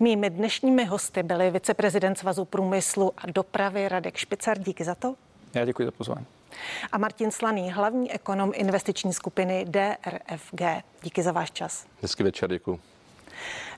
Mými 0.00 0.30
dnešními 0.30 0.84
hosty 0.84 1.22
byli 1.22 1.50
viceprezident 1.50 2.18
Svazu 2.18 2.44
průmyslu 2.44 3.12
a 3.18 3.22
dopravy 3.26 3.88
Radek 3.88 4.16
Špicar. 4.16 4.58
Díky 4.58 4.84
za 4.84 4.94
to. 4.94 5.14
Já 5.54 5.64
děkuji 5.64 5.84
za 5.84 5.90
pozvání. 5.90 6.26
A 6.92 6.98
Martin 6.98 7.30
Slaný, 7.30 7.72
hlavní 7.72 8.12
ekonom 8.12 8.52
investiční 8.54 9.12
skupiny 9.12 9.64
DRFG. 9.68 10.62
Díky 11.02 11.22
za 11.22 11.32
váš 11.32 11.50
čas. 11.50 11.86
Hezký 12.02 12.22
večer, 12.22 12.50
děkuji. 12.50 12.80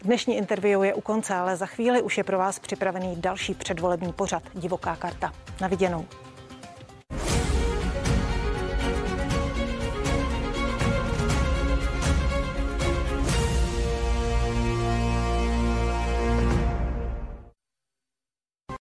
Dnešní 0.02 0.36
interview 0.36 0.84
je 0.84 0.94
u 0.94 1.00
konce, 1.00 1.34
ale 1.34 1.56
za 1.56 1.66
chvíli 1.66 2.02
už 2.02 2.18
je 2.18 2.24
pro 2.24 2.38
vás 2.38 2.58
připravený 2.58 3.16
další 3.16 3.54
předvolební 3.54 4.12
pořad 4.12 4.42
Divoká 4.54 4.96
karta. 4.96 5.32
Na 5.60 5.68
viděnou. 5.68 6.06